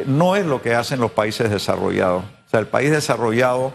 no 0.07 0.37
es 0.37 0.47
lo 0.47 0.63
que 0.63 0.77
hacen 0.77 1.01
los 1.01 1.11
países 1.11 1.51
desarrollados. 1.51 2.23
O 2.47 2.49
sea, 2.51 2.61
el 2.61 2.69
país 2.69 2.93
desarrollado 2.93 3.73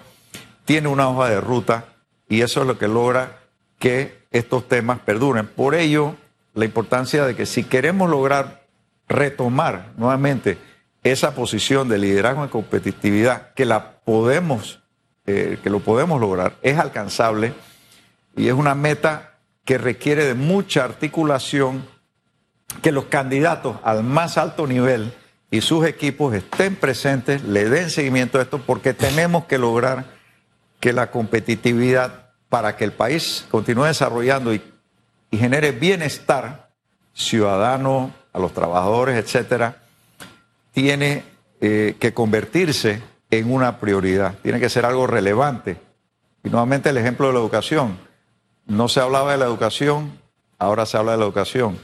tiene 0.64 0.88
una 0.88 1.10
hoja 1.10 1.28
de 1.30 1.42
ruta 1.42 1.86
y 2.30 2.42
eso 2.44 2.62
es 2.62 2.68
lo 2.68 2.78
que 2.78 2.88
logra 2.88 3.40
que 3.78 4.24
estos 4.32 4.68
temas 4.70 5.00
perduren. 5.00 5.48
Por 5.48 5.76
ello, 5.76 6.16
la 6.54 6.64
importancia 6.64 7.26
de 7.26 7.36
que 7.36 7.46
si 7.46 7.66
queremos 7.66 8.10
lograr 8.10 8.62
retomar 9.10 9.88
nuevamente 9.98 10.58
esa 11.04 11.36
posición 11.36 11.90
de 11.90 11.98
liderazgo 11.98 12.44
en 12.44 12.50
competitividad, 12.50 13.54
que 13.54 13.66
la 13.66 14.00
podemos, 14.02 14.82
eh, 15.26 15.60
que 15.64 15.70
lo 15.70 15.80
podemos 15.80 16.20
lograr, 16.20 16.56
es 16.62 16.78
alcanzable 16.78 17.54
y 18.36 18.48
es 18.48 18.54
una 18.54 18.76
meta 18.76 19.38
que 19.66 19.78
requiere 19.78 20.26
de 20.26 20.34
mucha 20.34 20.84
articulación, 20.84 21.86
que 22.82 22.92
los 22.92 23.06
candidatos 23.06 23.78
al 23.84 24.04
más 24.04 24.38
alto 24.38 24.68
nivel 24.68 25.14
y 25.50 25.62
sus 25.62 25.86
equipos 25.86 26.34
estén 26.34 26.76
presentes, 26.76 27.44
le 27.44 27.70
den 27.70 27.90
seguimiento 27.90 28.40
a 28.40 28.42
esto, 28.42 28.60
porque 28.60 28.94
tenemos 28.94 29.46
que 29.46 29.58
lograr 29.58 30.06
que 30.80 30.94
la 30.94 31.12
competitividad 31.12 32.32
para 32.50 32.76
que 32.76 32.84
el 32.84 32.92
país 32.92 33.46
continúe 33.50 33.86
desarrollando 33.86 34.54
y, 34.54 34.62
y 35.32 35.38
genere 35.38 35.72
bienestar 35.72 36.70
ciudadano, 37.14 38.14
a 38.32 38.40
los 38.40 38.54
trabajadores, 38.54 39.18
etcétera, 39.18 39.78
tiene 40.78 41.24
eh, 41.60 41.96
que 42.00 42.14
convertirse 42.14 43.02
en 43.32 43.52
una 43.52 43.80
prioridad, 43.80 44.36
tiene 44.44 44.60
que 44.60 44.70
ser 44.70 44.86
algo 44.86 45.08
relevante. 45.08 45.78
Y 46.44 46.52
nuevamente 46.52 46.92
el 46.92 46.98
ejemplo 46.98 47.26
de 47.26 47.34
la 47.34 47.40
educación. 47.40 47.98
No 48.68 48.88
se 48.88 49.00
hablaba 49.00 49.32
de 49.32 49.40
la 49.40 49.46
educación, 49.46 50.20
ahora 50.60 50.86
se 50.86 50.96
habla 50.96 51.14
de 51.14 51.18
la 51.18 51.24
educación. 51.24 51.80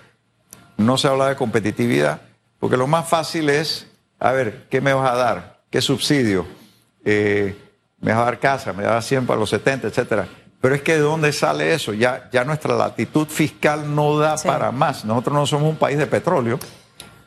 No 0.77 0.99
se 0.99 1.07
habla 1.07 1.27
de 1.29 1.35
competitividad, 1.35 2.21
porque 2.59 2.77
lo 2.77 2.85
más 2.85 3.09
fácil 3.09 3.49
es, 3.49 3.87
a 4.19 4.31
ver, 4.31 4.67
¿qué 4.69 4.79
me 4.79 4.93
vas 4.93 5.11
a 5.11 5.15
dar? 5.15 5.61
¿Qué 5.71 5.81
subsidio? 5.81 6.45
Eh, 7.03 7.57
¿Me 7.99 8.11
vas 8.13 8.21
a 8.21 8.25
dar 8.25 8.39
casa? 8.39 8.73
¿Me 8.73 8.83
vas 8.83 8.91
a 8.91 8.93
dar 8.93 9.03
100 9.03 9.25
para 9.25 9.39
los 9.39 9.49
70, 9.49 9.87
etcétera? 9.87 10.27
Pero 10.61 10.75
es 10.75 10.83
que 10.83 10.93
¿de 10.93 10.99
dónde 10.99 11.33
sale 11.33 11.73
eso? 11.73 11.93
Ya, 11.95 12.29
ya 12.31 12.43
nuestra 12.45 12.75
latitud 12.75 13.27
fiscal 13.27 13.95
no 13.95 14.19
da 14.19 14.37
Sí. 14.37 14.47
para 14.47 14.71
más. 14.71 15.03
Nosotros 15.03 15.33
no 15.33 15.47
somos 15.47 15.69
un 15.71 15.77
país 15.77 15.97
de 15.97 16.05
petróleo, 16.05 16.59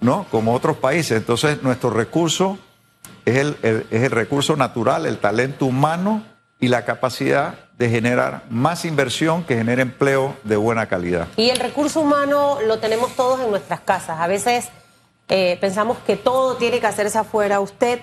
¿no? 0.07 0.25
Como 0.31 0.55
otros 0.55 0.79
países. 0.79 1.19
Entonces, 1.19 1.62
nuestro 1.62 1.90
recurso 1.90 2.59
es 3.27 3.37
el, 3.37 3.57
es 3.90 4.03
el 4.05 4.11
recurso 4.11 4.57
natural, 4.57 5.05
el 5.05 5.19
talento 5.19 5.66
humano 5.66 6.23
y 6.61 6.69
la 6.69 6.87
capacidad 6.87 7.57
de 7.77 7.90
generar 7.90 8.45
más 8.49 8.85
inversión 8.87 9.45
que 9.45 9.57
genere 9.57 9.83
empleo 9.83 10.37
de 10.45 10.57
buena 10.57 10.87
calidad. 10.87 11.27
Y 11.37 11.51
el 11.51 11.59
recurso 11.59 12.01
humano 12.01 12.59
lo 12.66 12.79
tenemos 12.79 13.14
todos 13.14 13.40
en 13.40 13.51
nuestras 13.51 13.81
casas. 13.81 14.21
A 14.21 14.27
veces 14.27 14.71
eh, 15.29 15.59
pensamos 15.61 15.99
que 16.07 16.16
todo 16.16 16.57
tiene 16.57 16.81
que 16.81 16.87
hacerse 16.87 17.19
afuera. 17.19 17.61
Usted 17.61 18.01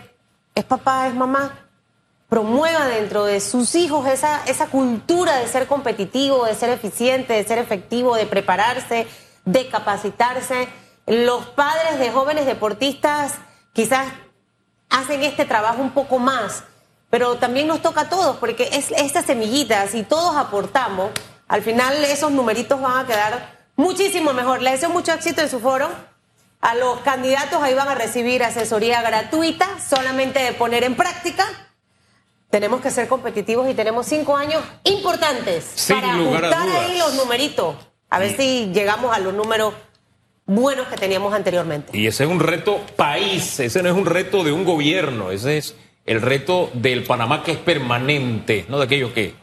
es 0.54 0.64
papá, 0.66 1.08
es 1.08 1.16
mamá. 1.16 1.58
Promueva 2.30 2.88
dentro 2.88 3.26
de 3.26 3.40
sus 3.40 3.76
hijos 3.76 4.08
esa, 4.08 4.44
esa 4.46 4.68
cultura 4.68 5.38
de 5.38 5.48
ser 5.48 5.68
competitivo, 5.68 6.46
de 6.46 6.54
ser 6.54 6.70
eficiente, 6.70 7.34
de 7.34 7.44
ser 7.44 7.60
efectivo, 7.60 8.16
de 8.16 8.26
prepararse, 8.26 9.08
de 9.46 9.70
capacitarse. 9.70 10.68
Los 11.06 11.46
padres 11.48 12.00
de 12.00 12.12
jóvenes 12.12 12.46
deportistas 12.46 13.34
quizás 13.74 14.08
hacen 14.90 15.24
este 15.24 15.46
trabajo 15.46 15.82
un 15.82 15.92
poco 15.92 16.20
más, 16.20 16.64
pero 17.10 17.36
también 17.36 17.68
nos 17.68 17.82
toca 17.82 18.02
a 18.02 18.10
todos, 18.10 18.38
porque 18.38 18.70
es 18.72 18.92
estas 18.92 19.26
semillitas, 19.26 19.92
si 19.92 20.04
todos 20.04 20.36
aportamos, 20.36 21.12
al 21.48 21.62
final 21.62 22.04
esos 22.06 22.32
numeritos 22.32 22.80
van 22.82 23.06
a 23.06 23.08
quedar 23.08 23.64
muchísimo 23.76 24.34
mejor. 24.34 24.62
Les 24.62 24.74
deseo 24.74 24.90
mucho 24.90 25.12
éxito 25.12 25.42
en 25.42 25.50
su 25.50 25.60
foro. 25.60 25.90
A 26.62 26.76
los 26.76 27.02
candidatos 27.02 27.62
ahí 27.62 27.74
van 27.74 27.90
a 27.90 27.96
recibir 27.96 28.42
asesoría 28.42 29.02
gratuita, 29.02 29.68
solamente 29.80 30.40
de 30.40 30.54
poner 30.54 30.86
en 30.86 30.96
práctica. 30.96 31.46
Tenemos 32.50 32.82
que 32.82 32.92
ser 32.92 33.08
competitivos 33.10 33.70
y 33.70 33.74
tenemos 33.74 34.06
cinco 34.06 34.38
años 34.38 34.64
importantes 34.84 35.66
Sin 35.76 36.00
para 36.00 36.14
ajustar 36.14 36.70
ahí 36.70 36.98
los 36.98 37.16
numeritos. 37.16 37.76
A 38.10 38.20
ver 38.20 38.38
si 38.38 38.72
llegamos 38.72 39.14
a 39.14 39.20
los 39.20 39.34
números 39.34 39.74
buenos 40.46 40.88
que 40.88 40.98
teníamos 40.98 41.34
anteriormente. 41.34 41.98
Y 41.98 42.08
ese 42.08 42.24
es 42.26 42.30
un 42.30 42.40
reto 42.40 42.80
país, 42.96 43.60
ese 43.60 43.82
no 43.84 43.90
es 43.90 43.96
un 43.96 44.06
reto 44.06 44.44
de 44.44 44.52
un 44.52 44.66
gobierno, 44.66 45.32
ese 45.32 45.58
es 45.58 45.76
el 46.06 46.22
reto 46.22 46.70
del 46.74 47.04
Panamá 47.04 47.44
que 47.44 47.54
es 47.54 47.58
permanente, 47.58 48.66
no 48.68 48.78
de 48.78 48.86
aquellos 48.86 49.12
que 49.12 49.34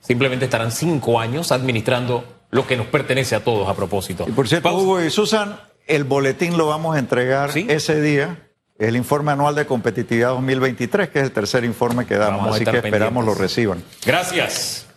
simplemente 0.00 0.46
estarán 0.46 0.72
cinco 0.72 1.20
años 1.20 1.52
administrando 1.52 2.24
lo 2.50 2.66
que 2.66 2.76
nos 2.76 2.86
pertenece 2.86 3.34
a 3.36 3.40
todos 3.44 3.68
a 3.68 3.74
propósito. 3.74 4.24
Y 4.26 4.32
por 4.32 4.48
cierto, 4.48 4.68
Pausa. 4.70 4.82
Hugo 4.82 5.00
y 5.02 5.10
Susan, 5.10 5.60
el 5.86 6.04
boletín 6.04 6.56
lo 6.56 6.66
vamos 6.66 6.96
a 6.96 6.98
entregar 6.98 7.52
Sí. 7.52 7.66
ese 7.68 8.00
día, 8.00 8.48
el 8.78 8.96
informe 8.96 9.32
anual 9.32 9.54
de 9.54 9.66
competitividad 9.66 10.30
2023, 10.30 11.10
que 11.10 11.18
es 11.20 11.24
el 11.26 11.32
tercer 11.32 11.64
informe 11.64 12.06
que 12.06 12.16
damos, 12.16 12.54
así 12.54 12.64
que 12.64 12.78
esperamos 12.78 13.24
lo 13.24 13.34
reciban. 13.34 13.82
Gracias. 14.04 14.87